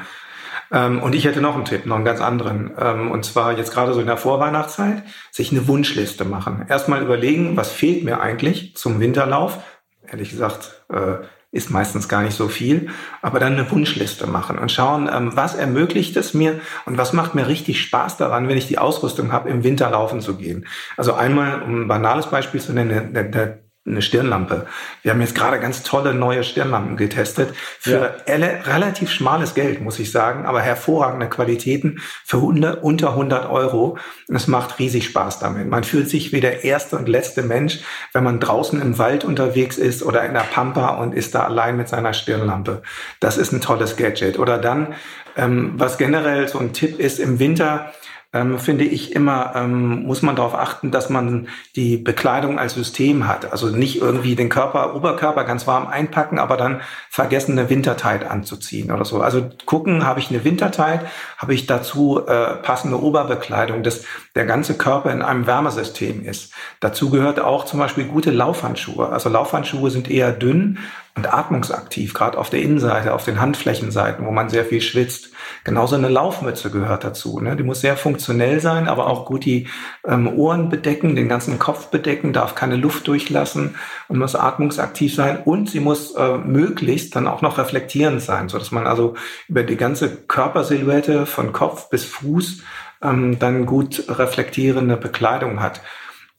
[0.70, 2.72] Ähm, und ich hätte noch einen Tipp, noch einen ganz anderen.
[2.78, 6.66] Ähm, und zwar jetzt gerade so in der Vorweihnachtszeit, sich eine Wunschliste machen.
[6.68, 9.58] Erstmal überlegen, was fehlt mir eigentlich zum Winterlauf?
[10.06, 11.24] Ehrlich gesagt, äh,
[11.54, 12.88] ist meistens gar nicht so viel,
[13.22, 17.34] aber dann eine Wunschliste machen und schauen, ähm, was ermöglicht es mir und was macht
[17.34, 20.66] mir richtig Spaß daran, wenn ich die Ausrüstung habe, im Winter laufen zu gehen.
[20.96, 24.66] Also einmal, um ein banales Beispiel zu nennen, eine, eine eine Stirnlampe.
[25.02, 28.34] Wir haben jetzt gerade ganz tolle neue Stirnlampen getestet für ja.
[28.64, 33.98] relativ schmales Geld, muss ich sagen, aber hervorragende Qualitäten für 100, unter 100 Euro.
[34.28, 35.68] Und es macht riesig Spaß damit.
[35.68, 37.80] Man fühlt sich wie der erste und letzte Mensch,
[38.14, 41.76] wenn man draußen im Wald unterwegs ist oder in der Pampa und ist da allein
[41.76, 42.82] mit seiner Stirnlampe.
[43.20, 44.38] Das ist ein tolles Gadget.
[44.38, 44.94] Oder dann,
[45.36, 47.92] ähm, was generell so ein Tipp ist, im Winter
[48.34, 53.28] ähm, finde ich immer, ähm, muss man darauf achten, dass man die Bekleidung als System
[53.28, 53.50] hat.
[53.50, 58.90] Also nicht irgendwie den Körper, Oberkörper ganz warm einpacken, aber dann vergessen, eine Wintertide anzuziehen
[58.90, 59.22] oder so.
[59.22, 61.02] Also gucken, habe ich eine Wintertide,
[61.38, 64.04] habe ich dazu äh, passende Oberbekleidung, dass
[64.34, 66.52] der ganze Körper in einem Wärmesystem ist.
[66.80, 69.08] Dazu gehört auch zum Beispiel gute Laufhandschuhe.
[69.08, 70.78] Also Laufhandschuhe sind eher dünn,
[71.16, 75.30] und atmungsaktiv, gerade auf der Innenseite, auf den Handflächenseiten, wo man sehr viel schwitzt.
[75.64, 77.40] Genauso eine Laufmütze gehört dazu.
[77.40, 77.56] Ne?
[77.56, 79.68] Die muss sehr funktionell sein, aber auch gut die
[80.06, 83.74] ähm, Ohren bedecken, den ganzen Kopf bedecken, darf keine Luft durchlassen
[84.08, 85.38] und muss atmungsaktiv sein.
[85.44, 89.14] Und sie muss äh, möglichst dann auch noch reflektierend sein, so dass man also
[89.48, 92.62] über die ganze Körpersilhouette von Kopf bis Fuß
[93.02, 95.80] ähm, dann gut reflektierende Bekleidung hat.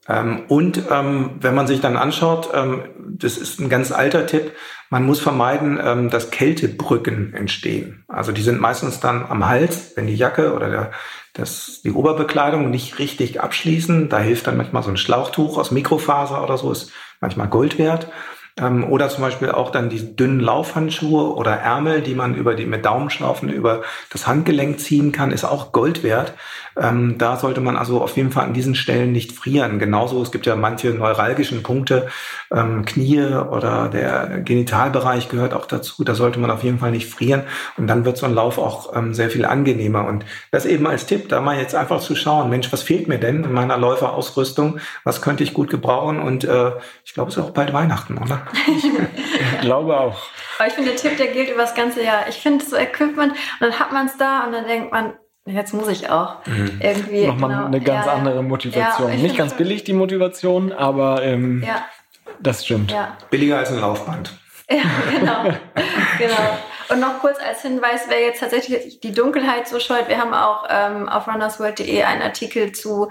[0.07, 2.83] Ähm, und ähm, wenn man sich dann anschaut, ähm,
[3.17, 4.51] das ist ein ganz alter Tipp,
[4.89, 8.05] man muss vermeiden, ähm, dass Kältebrücken entstehen.
[8.07, 10.91] Also die sind meistens dann am Hals, wenn die Jacke oder der,
[11.33, 14.09] das, die Oberbekleidung nicht richtig abschließen.
[14.09, 18.07] Da hilft dann manchmal so ein Schlauchtuch aus Mikrofaser oder so, ist manchmal Gold wert.
[18.57, 22.65] Ähm, oder zum Beispiel auch dann die dünnen Laufhandschuhe oder Ärmel, die man über die
[22.65, 23.81] mit Daumenschlaufen über
[24.11, 26.33] das Handgelenk ziehen kann, ist auch Gold wert.
[26.77, 29.79] Ähm, da sollte man also auf jeden Fall an diesen Stellen nicht frieren.
[29.79, 32.07] Genauso, es gibt ja manche neuralgischen Punkte,
[32.51, 36.03] ähm, Knie oder der Genitalbereich gehört auch dazu.
[36.03, 37.43] Da sollte man auf jeden Fall nicht frieren.
[37.77, 40.05] Und dann wird so ein Lauf auch ähm, sehr viel angenehmer.
[40.05, 43.19] Und das eben als Tipp, da mal jetzt einfach zu schauen, Mensch, was fehlt mir
[43.19, 44.79] denn in meiner Läuferausrüstung?
[45.03, 46.19] Was könnte ich gut gebrauchen?
[46.19, 46.71] Und äh,
[47.03, 48.41] ich glaube, es ist auch bald Weihnachten, oder?
[48.67, 48.91] ich
[49.61, 50.17] glaube auch.
[50.57, 52.27] Aber ich finde, der Tipp, der gilt über das ganze Jahr.
[52.29, 55.13] Ich finde so Equipment und dann hat man es da und dann denkt man,
[55.45, 56.45] jetzt muss ich auch.
[56.45, 56.79] Mhm.
[56.81, 57.27] Irgendwie.
[57.27, 59.11] Nochmal genau, eine ganz ja, andere Motivation.
[59.11, 61.85] Ja, Nicht ganz billig die Motivation, aber ähm, ja.
[62.39, 62.91] das stimmt.
[62.91, 63.17] Ja.
[63.29, 64.31] Billiger als ein Laufband.
[64.67, 64.81] Ja,
[65.11, 65.43] genau.
[66.17, 66.57] genau.
[66.89, 70.65] Und noch kurz als Hinweis, wer jetzt tatsächlich die Dunkelheit so scheut, wir haben auch
[70.67, 73.09] ähm, auf runnersworld.de einen Artikel zu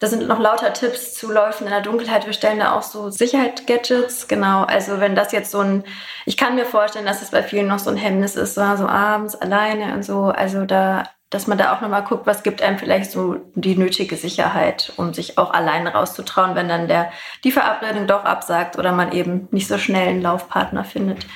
[0.00, 2.24] da sind noch lauter Tipps zu Läufen in der Dunkelheit.
[2.24, 4.28] Wir stellen da auch so Sicherheit-Gadgets.
[4.28, 4.62] Genau.
[4.62, 5.84] Also wenn das jetzt so ein,
[6.24, 8.86] ich kann mir vorstellen, dass das bei vielen noch so ein Hemmnis ist, so, so
[8.86, 10.26] abends alleine und so.
[10.26, 14.16] Also da, dass man da auch nochmal guckt, was gibt einem vielleicht so die nötige
[14.16, 17.10] Sicherheit, um sich auch alleine rauszutrauen, wenn dann der,
[17.44, 21.26] die Verabredung doch absagt oder man eben nicht so schnell einen Laufpartner findet.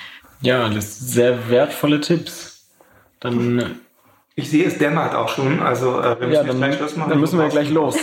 [0.40, 2.68] Ja, das sind sehr wertvolle Tipps.
[3.20, 3.82] Dann
[4.34, 5.60] ich sehe, es dämmert auch schon.
[5.60, 7.10] Also äh, wir müssen ja, dann, gleich Schluss machen.
[7.10, 7.96] Dann müssen wir gleich los.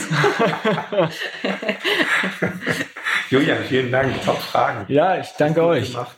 [3.32, 4.24] Julian, vielen Dank.
[4.24, 4.86] Top Fragen.
[4.88, 5.92] Ja, ich danke euch.
[5.92, 6.18] Gemacht,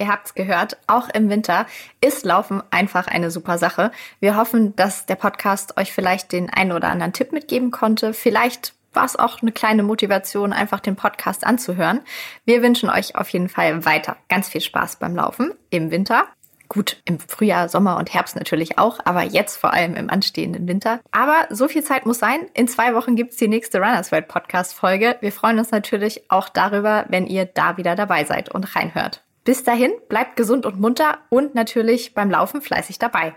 [0.00, 1.66] Ihr habt's gehört, auch im Winter
[2.00, 3.92] ist Laufen einfach eine super Sache.
[4.18, 8.14] Wir hoffen, dass der Podcast euch vielleicht den einen oder anderen Tipp mitgeben konnte.
[8.14, 12.00] Vielleicht war es auch eine kleine Motivation, einfach den Podcast anzuhören.
[12.46, 16.24] Wir wünschen euch auf jeden Fall weiter ganz viel Spaß beim Laufen im Winter.
[16.70, 21.00] Gut, im Frühjahr, Sommer und Herbst natürlich auch, aber jetzt vor allem im anstehenden Winter.
[21.10, 22.46] Aber so viel Zeit muss sein.
[22.54, 25.16] In zwei Wochen gibt's die nächste Runners World Podcast Folge.
[25.20, 29.24] Wir freuen uns natürlich auch darüber, wenn ihr da wieder dabei seid und reinhört.
[29.44, 33.34] Bis dahin, bleibt gesund und munter und natürlich beim Laufen fleißig dabei.